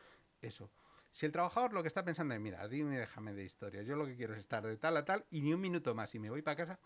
eso. 0.41 0.69
Si 1.11 1.25
el 1.25 1.31
trabajador 1.31 1.73
lo 1.73 1.81
que 1.81 1.87
está 1.87 2.03
pensando 2.03 2.33
es, 2.35 2.39
mira, 2.39 2.67
dime, 2.67 2.97
déjame 2.97 3.33
de 3.33 3.43
historia, 3.43 3.81
yo 3.81 3.95
lo 3.95 4.05
que 4.05 4.15
quiero 4.15 4.33
es 4.33 4.39
estar 4.39 4.65
de 4.65 4.77
tal 4.77 4.95
a 4.97 5.05
tal 5.05 5.25
y 5.31 5.41
ni 5.41 5.53
un 5.53 5.61
minuto 5.61 5.95
más 5.95 6.13
y 6.13 6.19
me 6.19 6.29
voy 6.29 6.41
para 6.41 6.57
casa, 6.57 6.79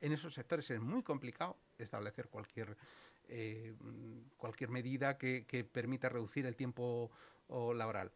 en 0.00 0.12
esos 0.12 0.34
sectores 0.34 0.70
es 0.70 0.80
muy 0.80 1.02
complicado 1.02 1.56
establecer 1.78 2.28
cualquier, 2.28 2.76
eh, 3.28 3.74
cualquier 4.36 4.70
medida 4.70 5.16
que, 5.18 5.68
permita 5.72 6.08
reducir 6.08 6.46
el 6.46 6.56
tiempo 6.56 7.10
laboral. 7.48 8.10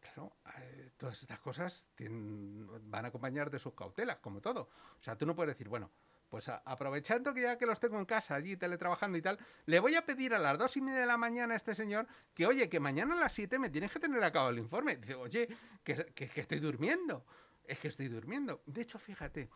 Claro, 0.00 0.32
eh, 0.58 0.90
todas 0.96 1.20
estas 1.20 1.40
cosas 1.40 1.86
van 1.98 3.04
a 3.04 3.08
acompañar 3.08 3.50
de 3.50 3.58
sus 3.58 3.74
cautelas, 3.74 4.18
como 4.18 4.40
todo. 4.40 4.68
O 4.98 5.02
sea, 5.02 5.16
tú 5.16 5.26
no 5.26 5.34
puedes 5.34 5.54
decir, 5.54 5.68
bueno, 5.68 5.90
pues 6.28 6.48
aprovechando 6.48 7.32
que 7.32 7.42
ya 7.42 7.56
que 7.56 7.66
los 7.66 7.80
tengo 7.80 7.98
en 7.98 8.04
casa, 8.04 8.34
allí 8.34 8.56
teletrabajando 8.56 9.16
y 9.16 9.22
tal, 9.22 9.38
le 9.66 9.80
voy 9.80 9.94
a 9.94 10.04
pedir 10.04 10.34
a 10.34 10.38
las 10.38 10.58
dos 10.58 10.76
y 10.76 10.80
media 10.80 11.00
de 11.00 11.06
la 11.06 11.16
mañana 11.16 11.54
a 11.54 11.56
este 11.56 11.74
señor 11.74 12.06
que, 12.34 12.46
oye, 12.46 12.68
que 12.68 12.80
mañana 12.80 13.14
a 13.14 13.18
las 13.18 13.32
siete 13.32 13.58
me 13.58 13.70
tienes 13.70 13.92
que 13.92 13.98
tener 13.98 14.22
acabado 14.22 14.50
el 14.50 14.58
informe. 14.58 14.96
Dice, 14.96 15.14
oye, 15.14 15.48
que, 15.82 15.94
que, 16.14 16.28
que 16.28 16.40
estoy 16.40 16.60
durmiendo. 16.60 17.24
Es 17.68 17.78
que 17.78 17.88
estoy 17.88 18.08
durmiendo. 18.08 18.62
De 18.64 18.80
hecho, 18.80 18.98
fíjate, 18.98 19.50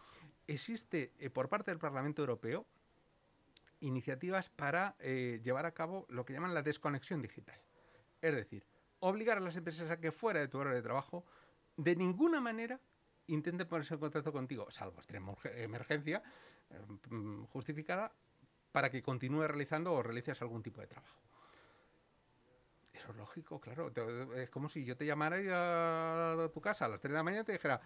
existe 0.46 1.12
eh, 1.18 1.31
por 1.31 1.48
parte 1.48 1.70
del 1.70 1.79
Parlamento 1.79 2.20
Europeo 2.20 2.66
iniciativas 3.81 4.51
para 4.51 4.94
eh, 5.01 5.40
llevar 5.42 5.64
a 5.64 5.72
cabo 5.72 6.07
lo 6.11 6.25
que 6.25 6.35
llaman 6.35 6.53
la 6.53 6.62
desconexión 6.62 7.22
digital. 7.22 7.59
Es 8.20 8.35
decir, 8.35 8.66
obligar 9.01 9.38
a 9.38 9.40
las 9.40 9.57
empresas 9.57 9.90
a 9.90 9.98
que 9.98 10.12
fuera 10.12 10.40
de 10.40 10.48
tu 10.48 10.59
hora 10.59 10.75
de 10.75 10.83
trabajo, 10.83 11.25
de 11.79 11.96
ninguna 11.96 12.38
manera 12.38 12.79
intenten 13.29 13.66
ponerse 13.66 13.94
en 13.94 14.01
contacto 14.01 14.31
contigo, 14.31 14.70
salvo 14.70 14.98
extrema 14.98 15.35
emergencia 15.57 16.22
mm, 17.09 17.44
justificada, 17.44 18.12
para 18.72 18.90
que 18.90 19.03
continúe 19.03 19.46
realizando 19.46 19.94
o 19.94 20.03
realices 20.03 20.40
algún 20.42 20.62
tipo 20.62 20.83
de 20.83 20.87
trabajo. 20.87 21.22
Eso 22.92 23.11
es 23.11 23.16
lógico, 23.16 23.59
claro. 23.59 23.90
Es 24.35 24.51
como 24.51 24.68
si 24.68 24.85
yo 24.85 24.96
te 24.96 25.07
llamara 25.07 26.44
a 26.44 26.48
tu 26.51 26.61
casa 26.61 26.85
a 26.85 26.88
las 26.88 27.01
3 27.01 27.11
de 27.12 27.16
la 27.16 27.22
mañana 27.22 27.42
y 27.42 27.46
te 27.46 27.53
dijera, 27.53 27.81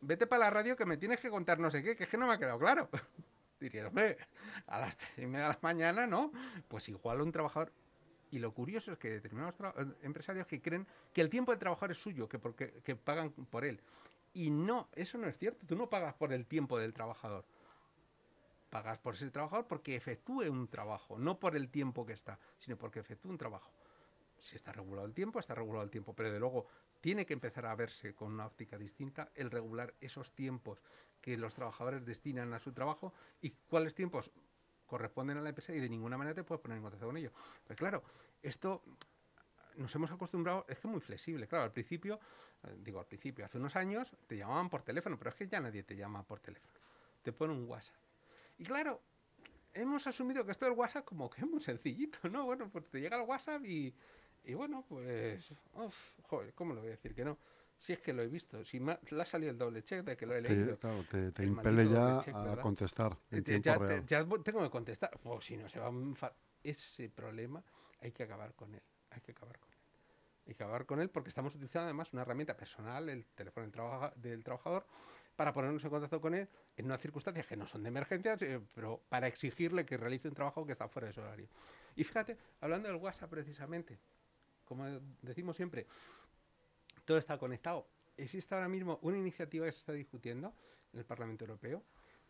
vete 0.00 0.26
para 0.26 0.44
la 0.44 0.50
radio 0.50 0.76
que 0.76 0.86
me 0.86 0.96
tienes 0.96 1.20
que 1.20 1.30
contar 1.30 1.58
no 1.58 1.70
sé 1.70 1.82
qué, 1.82 1.96
que 1.96 2.04
es 2.04 2.10
que 2.10 2.16
no 2.16 2.26
me 2.26 2.34
ha 2.34 2.38
quedado 2.38 2.58
claro. 2.58 2.88
Diría, 3.60 3.88
hombre, 3.88 4.18
a 4.66 4.78
las 4.80 4.96
tres 4.96 5.18
y 5.18 5.26
media 5.26 5.46
de 5.46 5.52
la 5.54 5.58
mañana, 5.62 6.06
¿no? 6.06 6.30
Pues 6.68 6.88
igual 6.88 7.20
un 7.22 7.32
trabajador. 7.32 7.72
Y 8.30 8.38
lo 8.38 8.52
curioso 8.52 8.92
es 8.92 8.98
que 8.98 9.08
determinados 9.08 9.54
empresarios 10.02 10.46
que 10.46 10.60
creen 10.60 10.86
que 11.12 11.20
el 11.20 11.30
tiempo 11.30 11.52
de 11.52 11.58
trabajar 11.58 11.90
es 11.90 11.98
suyo, 11.98 12.28
que, 12.28 12.38
porque, 12.38 12.82
que 12.84 12.96
pagan 12.96 13.30
por 13.30 13.64
él. 13.64 13.80
Y 14.34 14.50
no, 14.50 14.88
eso 14.94 15.16
no 15.16 15.26
es 15.26 15.38
cierto. 15.38 15.64
Tú 15.66 15.76
no 15.76 15.88
pagas 15.88 16.14
por 16.14 16.32
el 16.32 16.44
tiempo 16.44 16.78
del 16.78 16.92
trabajador. 16.92 17.44
Pagas 18.68 18.98
por 18.98 19.14
ese 19.14 19.30
trabajador 19.30 19.66
porque 19.66 19.96
efectúe 19.96 20.42
un 20.50 20.68
trabajo, 20.68 21.18
no 21.18 21.38
por 21.38 21.56
el 21.56 21.70
tiempo 21.70 22.04
que 22.04 22.12
está, 22.12 22.38
sino 22.58 22.76
porque 22.76 22.98
efectúe 23.00 23.30
un 23.30 23.38
trabajo. 23.38 23.72
Si 24.38 24.54
está 24.54 24.72
regulado 24.72 25.06
el 25.06 25.14
tiempo, 25.14 25.38
está 25.38 25.54
regulado 25.54 25.84
el 25.84 25.90
tiempo, 25.90 26.12
pero 26.14 26.30
de 26.30 26.38
luego 26.38 26.66
tiene 27.06 27.24
que 27.24 27.34
empezar 27.34 27.66
a 27.66 27.74
verse 27.76 28.16
con 28.16 28.32
una 28.32 28.46
óptica 28.46 28.76
distinta 28.76 29.30
el 29.36 29.48
regular 29.48 29.94
esos 30.00 30.32
tiempos 30.32 30.82
que 31.20 31.36
los 31.36 31.54
trabajadores 31.54 32.04
destinan 32.04 32.52
a 32.52 32.58
su 32.58 32.72
trabajo 32.72 33.14
y 33.40 33.50
cuáles 33.68 33.94
tiempos 33.94 34.32
corresponden 34.86 35.38
a 35.38 35.40
la 35.40 35.50
empresa 35.50 35.72
y 35.72 35.78
de 35.78 35.88
ninguna 35.88 36.18
manera 36.18 36.34
te 36.34 36.42
puedes 36.42 36.60
poner 36.60 36.78
en 36.78 36.82
contacto 36.82 37.06
con 37.06 37.16
ellos. 37.16 37.32
Pues 37.64 37.78
claro, 37.78 38.02
esto 38.42 38.82
nos 39.76 39.94
hemos 39.94 40.10
acostumbrado, 40.10 40.66
es 40.68 40.80
que 40.80 40.88
es 40.88 40.90
muy 40.90 41.00
flexible. 41.00 41.46
Claro, 41.46 41.62
al 41.62 41.72
principio, 41.72 42.18
eh, 42.64 42.74
digo 42.76 42.98
al 42.98 43.06
principio, 43.06 43.44
hace 43.44 43.58
unos 43.58 43.76
años 43.76 44.16
te 44.26 44.36
llamaban 44.36 44.68
por 44.68 44.82
teléfono, 44.82 45.16
pero 45.16 45.30
es 45.30 45.36
que 45.36 45.46
ya 45.46 45.60
nadie 45.60 45.84
te 45.84 45.94
llama 45.94 46.24
por 46.24 46.40
teléfono. 46.40 46.74
Te 47.22 47.30
pone 47.30 47.52
un 47.52 47.68
WhatsApp. 47.68 48.02
Y 48.58 48.64
claro, 48.64 49.00
hemos 49.74 50.04
asumido 50.08 50.44
que 50.44 50.50
esto 50.50 50.64
del 50.64 50.74
WhatsApp 50.74 51.04
como 51.04 51.30
que 51.30 51.42
es 51.42 51.46
muy 51.46 51.60
sencillito, 51.60 52.18
¿no? 52.28 52.46
Bueno, 52.46 52.68
pues 52.68 52.88
te 52.88 53.00
llega 53.00 53.16
el 53.16 53.28
WhatsApp 53.28 53.64
y 53.64 53.94
y 54.46 54.54
bueno, 54.54 54.84
pues, 54.88 55.52
joder, 56.22 56.54
¿cómo 56.54 56.72
lo 56.72 56.80
voy 56.80 56.88
a 56.88 56.92
decir 56.92 57.14
que 57.14 57.24
no? 57.24 57.36
Si 57.78 57.92
es 57.92 58.00
que 58.00 58.12
lo 58.12 58.22
he 58.22 58.28
visto, 58.28 58.64
si 58.64 58.80
me 58.80 58.92
ha, 58.92 59.26
salido 59.26 59.50
el 59.50 59.58
doble 59.58 59.82
check 59.82 60.02
de 60.04 60.16
que 60.16 60.24
lo 60.24 60.34
he 60.34 60.40
leído. 60.40 60.78
claro, 60.78 61.04
te, 61.10 61.44
impele 61.44 61.88
ya 61.88 62.18
a 62.18 62.56
contestar 62.56 63.16
en 63.30 63.44
tiempo 63.44 63.86
ya, 64.06 64.24
tengo 64.42 64.62
que 64.62 64.70
contestar. 64.70 65.10
O 65.24 65.40
si 65.40 65.56
no 65.56 65.68
se 65.68 65.78
va 65.78 65.88
a 65.88 66.32
ese 66.62 67.10
problema 67.10 67.62
hay 68.00 68.12
que 68.12 68.22
acabar 68.22 68.54
con 68.54 68.74
él. 68.74 68.82
Hay 69.10 69.20
que 69.20 69.32
acabar 69.32 69.58
con 69.58 69.70
él. 69.72 69.78
Hay 70.46 70.54
que 70.54 70.62
acabar 70.62 70.86
con 70.86 71.00
él 71.00 71.10
porque 71.10 71.28
estamos 71.28 71.54
utilizando 71.54 71.84
además 71.84 72.12
una 72.12 72.22
herramienta 72.22 72.56
personal, 72.56 73.08
el 73.08 73.26
teléfono 73.26 73.66
del, 73.66 74.22
del 74.22 74.44
trabajador, 74.44 74.86
para 75.34 75.52
ponernos 75.52 75.84
en 75.84 75.90
contacto 75.90 76.20
con 76.20 76.34
él 76.34 76.48
en 76.76 76.86
unas 76.86 77.00
circunstancias 77.00 77.46
que 77.46 77.56
no 77.56 77.66
son 77.66 77.82
de 77.82 77.88
emergencia, 77.88 78.36
eh, 78.40 78.60
pero 78.74 79.02
para 79.08 79.26
exigirle 79.26 79.84
que 79.84 79.96
realice 79.96 80.28
un 80.28 80.34
trabajo 80.34 80.64
que 80.64 80.72
está 80.72 80.88
fuera 80.88 81.08
de 81.08 81.14
su 81.14 81.20
horario. 81.20 81.48
Y 81.94 82.04
fíjate, 82.04 82.36
hablando 82.60 82.88
del 82.88 82.96
WhatsApp 82.96 83.30
precisamente, 83.30 83.98
como 84.66 84.84
decimos 85.22 85.56
siempre, 85.56 85.86
todo 87.04 87.16
está 87.16 87.38
conectado. 87.38 87.88
Existe 88.16 88.54
ahora 88.54 88.68
mismo 88.68 88.98
una 89.02 89.16
iniciativa 89.16 89.64
que 89.64 89.72
se 89.72 89.78
está 89.78 89.92
discutiendo 89.92 90.54
en 90.92 90.98
el 90.98 91.04
Parlamento 91.06 91.44
Europeo 91.44 91.82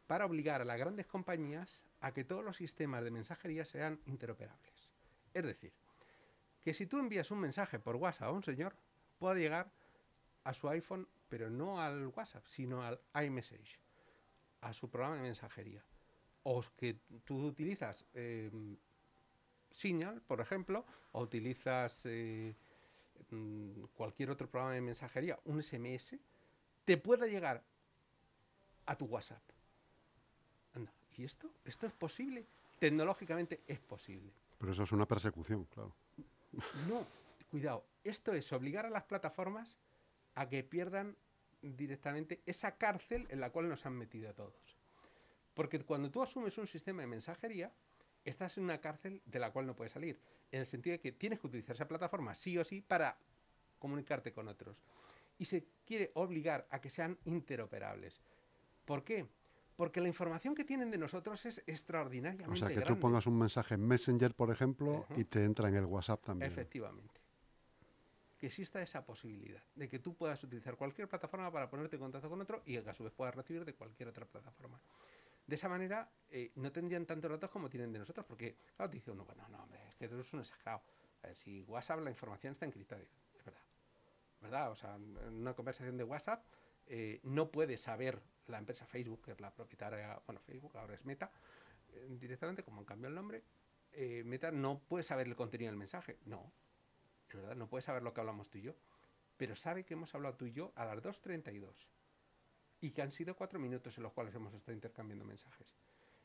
para 0.07 0.27
obligar 0.27 0.61
a 0.61 0.65
las 0.65 0.79
grandes 0.79 1.07
compañías 1.07 1.83
a 2.01 2.13
que 2.13 2.25
todos 2.25 2.45
los 2.45 2.57
sistemas 2.57 3.03
de 3.03 3.11
mensajería 3.11 3.65
sean 3.65 4.01
interoperables. 4.07 4.93
Es 5.35 5.45
decir, 5.45 5.73
que 6.63 6.75
si 6.75 6.87
tú 6.87 6.99
envías 6.99 7.31
un 7.31 7.41
mensaje 7.41 7.79
por 7.79 7.97
WhatsApp 7.97 8.29
a 8.29 8.33
un 8.33 8.43
señor, 8.43 8.77
pueda 9.19 9.35
llegar 9.35 9.71
a 10.45 10.55
su 10.55 10.69
iPhone, 10.69 11.09
pero 11.29 11.51
no 11.51 11.81
al 11.81 12.07
WhatsApp, 12.09 12.47
sino 12.47 12.83
al 12.83 13.01
iMessage, 13.15 13.81
a 14.61 14.73
su 14.73 14.89
programa 14.91 15.17
de 15.17 15.23
mensajería. 15.23 15.85
O 16.45 16.63
que 16.77 17.01
tú 17.25 17.47
utilizas 17.47 18.05
eh, 18.15 18.51
Signal, 19.77 20.23
por 20.23 20.41
ejemplo, 20.41 20.87
o 21.13 21.21
utilizas 21.21 22.01
eh, 22.07 22.55
mm, 23.31 23.85
cualquier 23.95 24.31
otro 24.31 24.49
programa 24.49 24.73
de 24.73 24.81
mensajería, 24.81 25.39
un 25.45 25.63
SMS, 25.63 26.17
te 26.87 26.97
pueda 26.97 27.27
llegar 27.27 27.63
a 28.87 28.97
tu 28.97 29.05
WhatsApp. 29.05 29.43
Anda, 30.75 30.91
¿y 31.19 31.25
esto? 31.25 31.51
¿Esto 31.67 31.87
es 31.87 31.93
posible? 31.93 32.47
Tecnológicamente 32.79 33.61
es 33.67 33.79
posible. 33.79 34.33
Pero 34.59 34.73
eso 34.73 34.85
es 34.85 34.93
una 34.93 35.07
persecución, 35.07 35.65
claro. 35.67 35.95
No, 36.89 37.07
cuidado. 37.51 37.85
Esto 38.03 38.33
es 38.33 38.51
obligar 38.55 38.87
a 38.87 38.91
las 38.91 39.05
plataformas 39.05 39.79
a 40.37 40.49
que 40.49 40.65
pierdan 40.65 41.15
directamente 41.61 42.41
esa 42.47 42.79
cárcel 42.79 43.27
en 43.29 43.41
la 43.41 43.51
cual 43.51 43.69
nos 43.69 43.85
han 43.85 43.99
metido 43.99 44.31
a 44.31 44.33
todos. 44.33 44.79
Porque 45.53 45.81
cuando 45.81 46.11
tú 46.11 46.23
asumes 46.23 46.57
un 46.57 46.67
sistema 46.67 47.03
de 47.03 47.09
mensajería, 47.09 47.71
estás 48.27 48.59
en 48.59 48.65
una 48.65 48.81
cárcel 48.81 49.23
de 49.25 49.39
la 49.39 49.51
cual 49.51 49.67
no 49.67 49.75
puedes 49.75 49.93
salir. 49.93 50.21
En 50.51 50.61
el 50.61 50.67
sentido 50.67 50.93
de 50.93 51.01
que 51.01 51.13
tienes 51.13 51.41
que 51.41 51.47
utilizar 51.47 51.75
esa 51.75 51.89
plataforma 51.89 52.35
sí 52.35 52.59
o 52.59 52.65
sí 52.65 52.81
para 52.81 53.17
comunicarte 53.79 54.33
con 54.33 54.49
otros. 54.49 54.77
Y 55.39 55.45
se 55.45 55.67
quiere 55.87 56.11
obligar 56.15 56.67
a 56.71 56.81
que 56.81 56.91
sean 56.91 57.19
interoperables. 57.25 58.21
¿Por 58.85 59.05
qué? 59.05 59.27
Porque 59.77 60.01
la 60.01 60.09
información 60.09 60.55
que 60.55 60.65
tienen 60.65 60.91
de 60.91 60.97
nosotros 60.97 61.45
es 61.45 61.63
extraordinariamente 61.67 62.51
O 62.51 62.57
sea, 62.57 62.69
que 62.69 62.77
grande. 62.77 62.95
tú 62.95 63.01
pongas 63.01 63.27
un 63.27 63.39
mensaje 63.39 63.75
en 63.75 63.87
Messenger, 63.87 64.35
por 64.35 64.51
ejemplo, 64.51 65.07
y 65.17 65.25
te 65.25 65.45
entra 65.45 65.69
en 65.69 65.75
el 65.77 65.85
WhatsApp 65.85 66.25
también. 66.25 66.51
Efectivamente. 66.51 67.21
Que 68.39 68.47
exista 68.47 68.81
esa 68.81 69.05
posibilidad 69.05 69.63
de 69.75 69.89
que 69.89 69.99
tú 69.99 70.15
puedas 70.15 70.43
utilizar 70.43 70.77
cualquier 70.77 71.09
plataforma 71.09 71.51
para 71.51 71.69
ponerte 71.69 71.97
en 71.97 72.03
contacto 72.03 72.29
con 72.29 72.41
otro 72.41 72.63
y 72.65 72.79
que 72.81 72.89
a 72.89 72.95
su 72.95 73.05
vez 73.05 73.13
puedas 73.13 73.35
recibir 73.35 73.65
de 73.65 73.75
cualquier 73.75 74.09
otra 74.09 74.25
plataforma. 74.25 74.81
De 75.47 75.55
esa 75.55 75.69
manera 75.69 76.11
eh, 76.29 76.51
no 76.57 76.73
tendrían 76.73 77.07
tantos 77.07 77.31
datos 77.31 77.51
como 77.51 77.71
tienen 77.71 77.93
de 77.93 78.01
nosotros, 78.01 78.27
porque 78.27 78.57
claro, 78.75 78.91
te 78.91 78.97
dice 78.97 79.13
uno, 79.13 79.25
bueno, 79.25 79.47
no, 79.49 79.63
hombre, 79.63 79.81
es 79.89 79.95
que 79.95 80.07
eres 80.07 80.33
un 80.33 80.41
exagerado. 80.41 80.83
A 81.23 81.29
ver, 81.29 81.37
si 81.37 81.63
WhatsApp 81.63 82.01
la 82.01 82.11
información 82.11 82.53
está 82.53 82.67
encriptada, 82.67 83.01
es 83.03 83.45
verdad. 83.45 83.63
¿Verdad? 84.41 84.71
O 84.71 84.77
sea, 84.77 84.97
en 84.97 85.35
una 85.35 85.55
conversación 85.55 85.97
de 85.97 86.05
WhatsApp 86.05 86.45
eh, 86.87 87.21
no 87.23 87.51
puede 87.51 87.77
saber 87.77 88.21
la 88.49 88.59
empresa 88.59 88.87
Facebook, 88.87 89.23
que 89.23 89.33
es 89.33 89.41
la 89.41 89.53
propietaria, 89.53 90.21
bueno, 90.27 90.41
Facebook 90.41 90.77
ahora 90.77 90.95
es 90.95 91.05
Meta, 91.05 91.31
eh, 91.93 92.07
directamente, 92.11 92.65
como 92.65 92.81
han 92.81 92.85
cambiado 92.85 93.11
el 93.11 93.15
nombre, 93.15 93.45
Meta 94.25 94.51
no 94.51 94.79
puede 94.79 95.05
saber 95.05 95.27
el 95.27 95.35
contenido 95.35 95.71
del 95.71 95.79
mensaje. 95.79 96.19
No, 96.27 96.53
es 97.31 97.35
verdad, 97.35 97.57
no 97.57 97.67
puede 97.67 97.81
saber 97.81 98.03
lo 98.03 98.13
que 98.13 98.21
hablamos 98.21 98.51
tú 98.51 98.59
y 98.59 98.63
yo, 98.63 98.75
pero 99.39 99.57
sabe 99.57 99.85
que 99.85 99.95
hemos 99.95 100.15
hablado 100.15 100.37
tú 100.37 100.45
y 100.45 100.53
yo 100.53 100.73
a 100.75 100.85
las 100.85 101.03
2.32 101.03 101.73
y 102.81 102.91
que 102.91 103.03
han 103.03 103.11
sido 103.11 103.35
cuatro 103.35 103.59
minutos 103.59 103.97
en 103.97 104.03
los 104.03 104.13
cuales 104.13 104.35
hemos 104.35 104.53
estado 104.55 104.75
intercambiando 104.75 105.25
mensajes. 105.25 105.75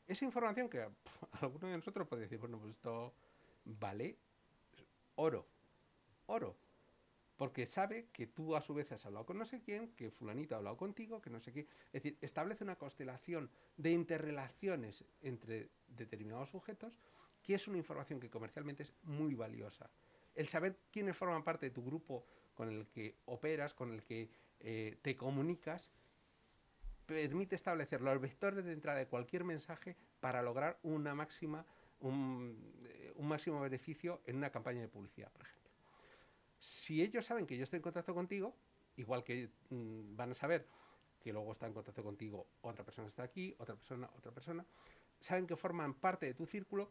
Esa 0.06 0.24
información 0.24 0.68
que 0.68 0.86
alguno 1.40 1.68
de 1.68 1.76
nosotros 1.76 2.08
puede 2.08 2.22
decir, 2.22 2.38
bueno, 2.38 2.58
pues 2.58 2.72
esto 2.72 3.14
vale 3.64 4.18
oro, 5.14 5.46
oro, 6.26 6.56
porque 7.36 7.66
sabe 7.66 8.06
que 8.12 8.26
tú 8.26 8.54
a 8.54 8.60
su 8.60 8.74
vez 8.74 8.92
has 8.92 9.04
hablado 9.06 9.26
con 9.26 9.38
no 9.38 9.44
sé 9.44 9.60
quién, 9.60 9.92
que 9.96 10.10
fulanito 10.10 10.54
ha 10.54 10.58
hablado 10.58 10.76
contigo, 10.76 11.20
que 11.20 11.30
no 11.30 11.40
sé 11.40 11.52
qué. 11.52 11.60
Es 11.92 12.02
decir, 12.02 12.18
establece 12.20 12.64
una 12.64 12.76
constelación 12.76 13.50
de 13.76 13.90
interrelaciones 13.90 15.04
entre 15.22 15.70
determinados 15.88 16.50
sujetos, 16.50 16.98
que 17.42 17.54
es 17.54 17.66
una 17.66 17.78
información 17.78 18.20
que 18.20 18.30
comercialmente 18.30 18.84
es 18.84 18.92
muy 19.02 19.34
valiosa. 19.34 19.90
El 20.34 20.48
saber 20.48 20.78
quiénes 20.90 21.16
forman 21.16 21.42
parte 21.42 21.66
de 21.66 21.70
tu 21.74 21.84
grupo 21.84 22.24
con 22.54 22.68
el 22.68 22.86
que 22.86 23.16
operas, 23.24 23.74
con 23.74 23.92
el 23.92 24.02
que 24.04 24.30
eh, 24.60 24.98
te 25.02 25.16
comunicas, 25.16 25.90
permite 27.06 27.54
establecer 27.54 28.00
los 28.00 28.20
vectores 28.20 28.64
de 28.64 28.72
entrada 28.72 28.98
de 28.98 29.06
cualquier 29.06 29.44
mensaje 29.44 29.96
para 30.20 30.42
lograr 30.42 30.78
una 30.82 31.14
máxima, 31.14 31.64
un, 32.00 32.56
eh, 32.84 33.12
un 33.16 33.28
máximo 33.28 33.60
beneficio 33.60 34.22
en 34.26 34.36
una 34.36 34.50
campaña 34.50 34.80
de 34.80 34.88
publicidad, 34.88 35.30
por 35.32 35.42
ejemplo. 35.42 35.70
Si 36.60 37.02
ellos 37.02 37.26
saben 37.26 37.46
que 37.46 37.56
yo 37.56 37.64
estoy 37.64 37.78
en 37.78 37.82
contacto 37.82 38.14
contigo, 38.14 38.54
igual 38.96 39.24
que 39.24 39.50
mm, 39.70 40.16
van 40.16 40.30
a 40.30 40.34
saber 40.34 40.66
que 41.20 41.32
luego 41.32 41.52
está 41.52 41.66
en 41.66 41.72
contacto 41.72 42.02
contigo 42.02 42.46
otra 42.62 42.84
persona 42.84 43.08
está 43.08 43.22
aquí, 43.22 43.54
otra 43.58 43.76
persona, 43.76 44.10
otra 44.16 44.32
persona, 44.32 44.66
saben 45.20 45.46
que 45.46 45.56
forman 45.56 45.94
parte 45.94 46.26
de 46.26 46.34
tu 46.34 46.46
círculo, 46.46 46.90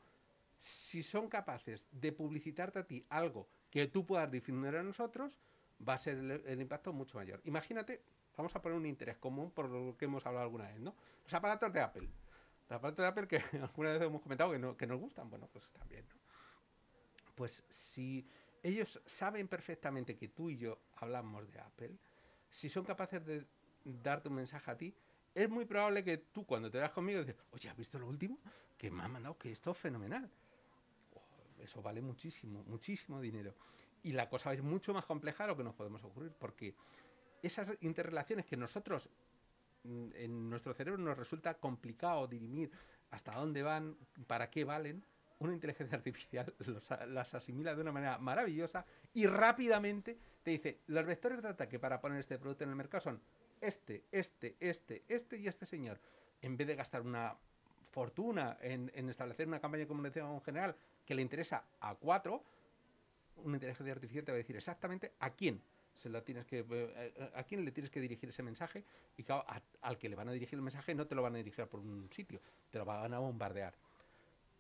si 0.58 1.04
son 1.04 1.28
capaces 1.28 1.86
de 1.92 2.12
publicitarte 2.12 2.80
a 2.80 2.88
ti 2.88 3.06
algo 3.10 3.48
que 3.70 3.88
tú 3.88 4.06
puedas 4.06 4.32
difundir 4.32 4.76
a 4.76 4.84
nosotros, 4.84 5.40
va 5.88 5.96
a 5.96 5.98
ser 5.98 6.18
el 6.18 6.62
impacto 6.62 6.94
mucho 6.94 7.18
mayor. 7.18 7.42
Imagínate, 7.46 8.04
vamos 8.38 8.56
a 8.56 8.62
poner 8.62 8.78
un 8.78 8.86
interés 8.86 9.18
común 9.18 9.52
por 9.52 9.70
lo 9.70 9.96
que 9.98 10.06
hemos 10.06 10.26
hablado 10.26 10.46
alguna 10.46 10.68
vez, 10.68 10.80
¿no? 10.80 10.96
Los 11.24 11.34
aparatos 11.34 11.72
de 11.74 11.82
Apple. 11.82 12.10
Los 12.70 12.78
aparatos 12.78 13.04
de 13.04 13.08
Apple 13.08 13.28
que 13.28 13.38
alguna 13.62 13.94
vez 13.94 14.02
hemos 14.02 14.22
comentado 14.22 14.52
que, 14.52 14.60
no, 14.60 14.78
que 14.78 14.88
nos 14.88 15.00
gustan, 15.00 15.30
bueno, 15.30 15.48
pues 15.52 15.72
también, 15.72 16.06
¿no? 16.08 16.16
Pues 17.36 17.64
si 17.70 18.28
ellos 18.64 19.02
saben 19.06 19.48
perfectamente 19.48 20.16
que 20.16 20.28
tú 20.28 20.50
y 20.50 20.58
yo 20.58 20.80
hablamos 20.98 21.52
de 21.52 21.60
Apple, 21.60 21.98
si 22.50 22.70
son 22.70 22.84
capaces 22.84 23.26
de 23.26 23.46
darte 23.84 24.30
un 24.30 24.36
mensaje 24.36 24.70
a 24.70 24.78
ti, 24.78 24.94
es 25.34 25.50
muy 25.50 25.66
probable 25.66 26.04
que 26.04 26.18
tú 26.18 26.46
cuando 26.46 26.70
te 26.70 26.78
veas 26.78 26.92
conmigo 26.92 27.20
dices, 27.22 27.38
oye, 27.52 27.70
¿has 27.70 27.78
visto 27.78 27.98
lo 27.98 28.08
último? 28.08 28.38
Que 28.78 28.92
me 28.92 29.04
han 29.04 29.12
mandado 29.12 29.38
que 29.38 29.52
esto 29.52 29.72
es 29.72 29.78
fenomenal. 29.78 30.30
Oh, 31.16 31.62
eso 31.62 31.82
vale 31.82 32.02
muchísimo, 32.02 32.64
muchísimo 32.66 33.22
dinero. 33.22 33.56
Y 34.04 34.12
la 34.12 34.30
cosa 34.30 34.54
es 34.54 34.62
mucho 34.62 34.94
más 34.94 35.06
compleja 35.06 35.44
de 35.44 35.50
lo 35.50 35.58
que 35.58 35.64
nos 35.64 35.76
podemos 35.76 36.04
ocurrir, 36.04 36.34
porque 36.38 36.76
esas 37.42 37.72
interrelaciones 37.82 38.46
que 38.46 38.58
nosotros 38.58 39.10
mm, 39.84 40.10
en 40.16 40.50
nuestro 40.50 40.74
cerebro 40.74 41.02
nos 41.02 41.18
resulta 41.18 41.56
complicado 41.56 42.28
dirimir 42.28 42.72
hasta 43.12 43.34
dónde 43.34 43.64
van, 43.64 43.96
para 44.28 44.50
qué 44.50 44.64
valen, 44.64 45.04
una 45.40 45.54
inteligencia 45.54 45.96
artificial 45.98 46.54
las 47.08 47.34
asimila 47.34 47.76
de 47.76 47.82
una 47.82 47.92
manera 47.92 48.18
maravillosa 48.18 48.86
y 49.14 49.28
rápidamente 49.28 50.18
te 50.44 50.52
dice, 50.52 50.80
los 50.88 51.06
vectores 51.06 51.42
de 51.42 51.50
ataque 51.50 51.80
para 51.80 52.02
poner 52.02 52.20
este 52.20 52.40
producto 52.40 52.64
en 52.64 52.72
el 52.72 52.76
mercado 52.76 53.02
son 53.02 53.22
este, 53.60 54.06
este, 54.12 54.56
este, 54.60 55.04
este 55.08 55.38
y 55.38 55.48
este 55.48 55.66
señor. 55.68 56.00
En 56.42 56.58
vez 56.58 56.68
de 56.68 56.76
gastar 56.76 57.02
una 57.02 57.36
fortuna 57.92 58.58
en, 58.62 58.92
en 58.96 59.10
establecer 59.10 59.48
una 59.48 59.60
campaña 59.60 59.82
de 59.82 59.88
comunicación 59.88 60.42
general 60.42 60.76
que 61.06 61.14
le 61.14 61.22
interesa 61.22 61.64
a 61.80 61.94
cuatro, 61.94 62.44
una 63.36 63.58
inteligencia 63.58 63.94
artificial 63.94 64.26
te 64.26 64.32
va 64.32 64.36
a 64.36 64.38
decir 64.38 64.56
exactamente 64.56 65.14
a 65.20 65.30
quién 65.32 65.62
se 66.02 66.10
lo 66.10 66.24
tienes 66.24 66.46
que 66.46 66.66
eh, 66.68 67.32
a 67.36 67.44
quién 67.44 67.64
le 67.64 67.72
tienes 67.72 67.92
que 67.92 68.00
dirigir 68.02 68.30
ese 68.30 68.42
mensaje 68.42 68.84
y 69.18 69.24
claro, 69.24 69.46
a- 69.48 69.62
al 69.82 69.98
que 69.98 70.10
le 70.10 70.16
van 70.16 70.28
a 70.30 70.32
dirigir 70.32 70.56
el 70.58 70.64
mensaje 70.64 70.96
no 70.96 71.06
te 71.06 71.14
lo 71.16 71.22
van 71.22 71.36
a 71.36 71.38
dirigir 71.38 71.66
por 71.68 71.80
un 71.80 72.10
sitio, 72.12 72.42
te 72.72 72.80
lo 72.80 72.86
van 72.86 73.14
a 73.14 73.20
bombardear 73.20 73.74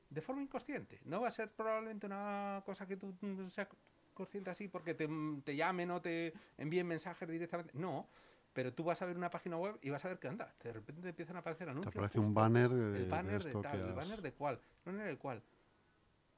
de 0.09 0.21
forma 0.21 0.41
inconsciente. 0.41 0.99
No 1.05 1.21
va 1.21 1.29
a 1.29 1.31
ser 1.31 1.49
probablemente 1.51 2.05
una 2.05 2.61
cosa 2.65 2.85
que 2.85 2.97
tú 2.97 3.15
mm, 3.21 3.47
seas 3.47 3.67
consciente 4.13 4.49
así 4.49 4.67
porque 4.67 4.93
te, 4.93 5.07
mm, 5.07 5.41
te 5.41 5.55
llamen 5.55 5.89
o 5.91 6.01
te 6.01 6.33
envíen 6.57 6.85
mensajes 6.85 7.27
directamente. 7.29 7.71
No, 7.77 8.07
pero 8.53 8.73
tú 8.73 8.83
vas 8.83 9.01
a 9.01 9.05
ver 9.05 9.15
una 9.17 9.29
página 9.29 9.55
web 9.57 9.77
y 9.81 9.89
vas 9.89 10.03
a 10.03 10.09
ver 10.09 10.19
que 10.19 10.27
anda. 10.27 10.53
De 10.61 10.73
repente 10.73 11.01
te 11.01 11.09
empiezan 11.09 11.37
a 11.37 11.39
aparecer 11.39 11.67
Te 11.67 11.71
anuncios. 11.71 11.95
aparece 11.95 12.19
un 12.19 12.33
banner 12.33 12.69
de, 12.69 12.97
el 13.03 13.09
banner 13.09 13.41
de, 13.41 13.49
esto 13.51 13.61
tal, 13.61 13.79
el 13.79 13.89
has- 13.91 13.95
banner 13.95 14.21
de 14.21 14.33
cuál, 14.33 14.55
el 14.85 14.91
banner 14.91 15.07
de 15.07 15.17
cuál. 15.17 15.41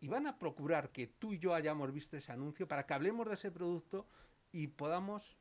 Y 0.01 0.07
van 0.07 0.27
a 0.27 0.37
procurar 0.37 0.91
que 0.91 1.07
tú 1.07 1.33
y 1.33 1.39
yo 1.39 1.55
hayamos 1.55 1.91
visto 1.91 2.15
ese 2.15 2.31
anuncio 2.31 2.67
para 2.67 2.85
que 2.85 2.93
hablemos 2.93 3.25
de 3.27 3.33
ese 3.33 3.49
producto 3.51 4.05
y 4.53 4.67
podamos 4.67 5.35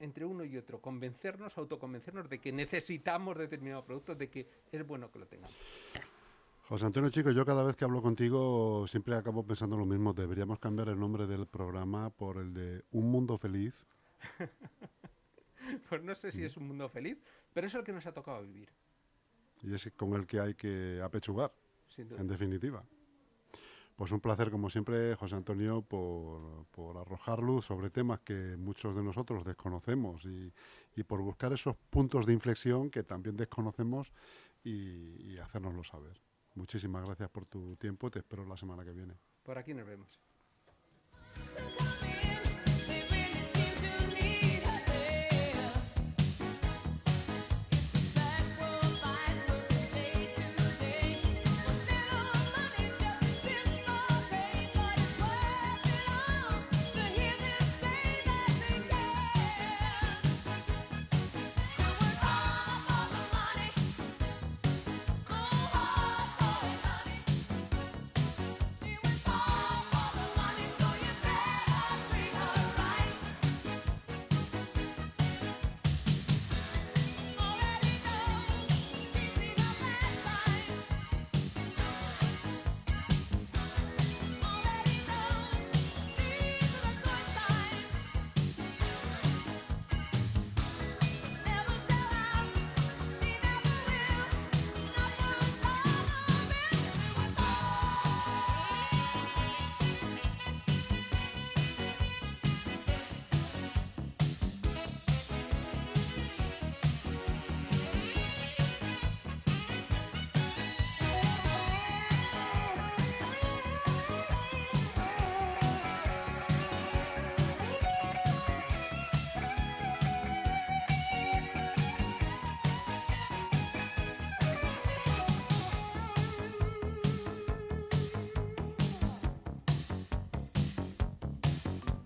entre 0.00 0.24
uno 0.24 0.44
y 0.44 0.56
otro 0.56 0.80
convencernos, 0.80 1.58
autoconvencernos 1.58 2.28
de 2.28 2.38
que 2.38 2.52
necesitamos 2.52 3.36
determinado 3.36 3.84
producto, 3.84 4.14
de 4.14 4.30
que 4.30 4.48
es 4.70 4.86
bueno 4.86 5.10
que 5.10 5.18
lo 5.18 5.26
tengamos. 5.26 5.56
José 6.68 6.84
Antonio 6.84 7.10
Chico, 7.10 7.30
yo 7.30 7.44
cada 7.44 7.64
vez 7.64 7.74
que 7.74 7.84
hablo 7.84 8.02
contigo 8.02 8.86
siempre 8.86 9.16
acabo 9.16 9.42
pensando 9.42 9.76
lo 9.76 9.86
mismo. 9.86 10.12
Deberíamos 10.12 10.58
cambiar 10.58 10.90
el 10.90 11.00
nombre 11.00 11.26
del 11.26 11.46
programa 11.46 12.10
por 12.10 12.36
el 12.36 12.52
de 12.52 12.84
Un 12.92 13.10
Mundo 13.10 13.38
Feliz. 13.38 13.74
Pues 15.88 16.02
no 16.02 16.14
sé 16.14 16.32
si 16.32 16.42
es 16.44 16.56
un 16.56 16.66
mundo 16.66 16.88
feliz, 16.88 17.18
pero 17.52 17.66
es 17.66 17.74
el 17.74 17.84
que 17.84 17.92
nos 17.92 18.06
ha 18.06 18.12
tocado 18.12 18.40
vivir, 18.42 18.70
Y 19.62 19.74
es 19.74 19.90
con 19.96 20.14
el 20.14 20.26
que 20.26 20.40
hay 20.40 20.54
que 20.54 20.98
apechugar, 21.02 21.52
en 21.98 22.26
definitiva. 22.26 22.82
Pues 23.98 24.12
un 24.12 24.20
placer, 24.20 24.48
como 24.52 24.70
siempre, 24.70 25.16
José 25.16 25.34
Antonio, 25.34 25.82
por, 25.82 26.66
por 26.66 26.98
arrojar 26.98 27.40
luz 27.40 27.66
sobre 27.66 27.90
temas 27.90 28.20
que 28.20 28.56
muchos 28.56 28.94
de 28.94 29.02
nosotros 29.02 29.44
desconocemos 29.44 30.24
y, 30.24 30.52
y 30.94 31.02
por 31.02 31.20
buscar 31.20 31.52
esos 31.52 31.74
puntos 31.90 32.24
de 32.24 32.32
inflexión 32.32 32.90
que 32.90 33.02
también 33.02 33.36
desconocemos 33.36 34.12
y, 34.62 35.32
y 35.32 35.38
hacérnoslo 35.38 35.82
saber. 35.82 36.22
Muchísimas 36.54 37.06
gracias 37.06 37.28
por 37.28 37.46
tu 37.46 37.74
tiempo. 37.74 38.08
Te 38.08 38.20
espero 38.20 38.46
la 38.46 38.56
semana 38.56 38.84
que 38.84 38.92
viene. 38.92 39.14
Por 39.42 39.58
aquí 39.58 39.74
nos 39.74 39.84
vemos. 39.84 40.20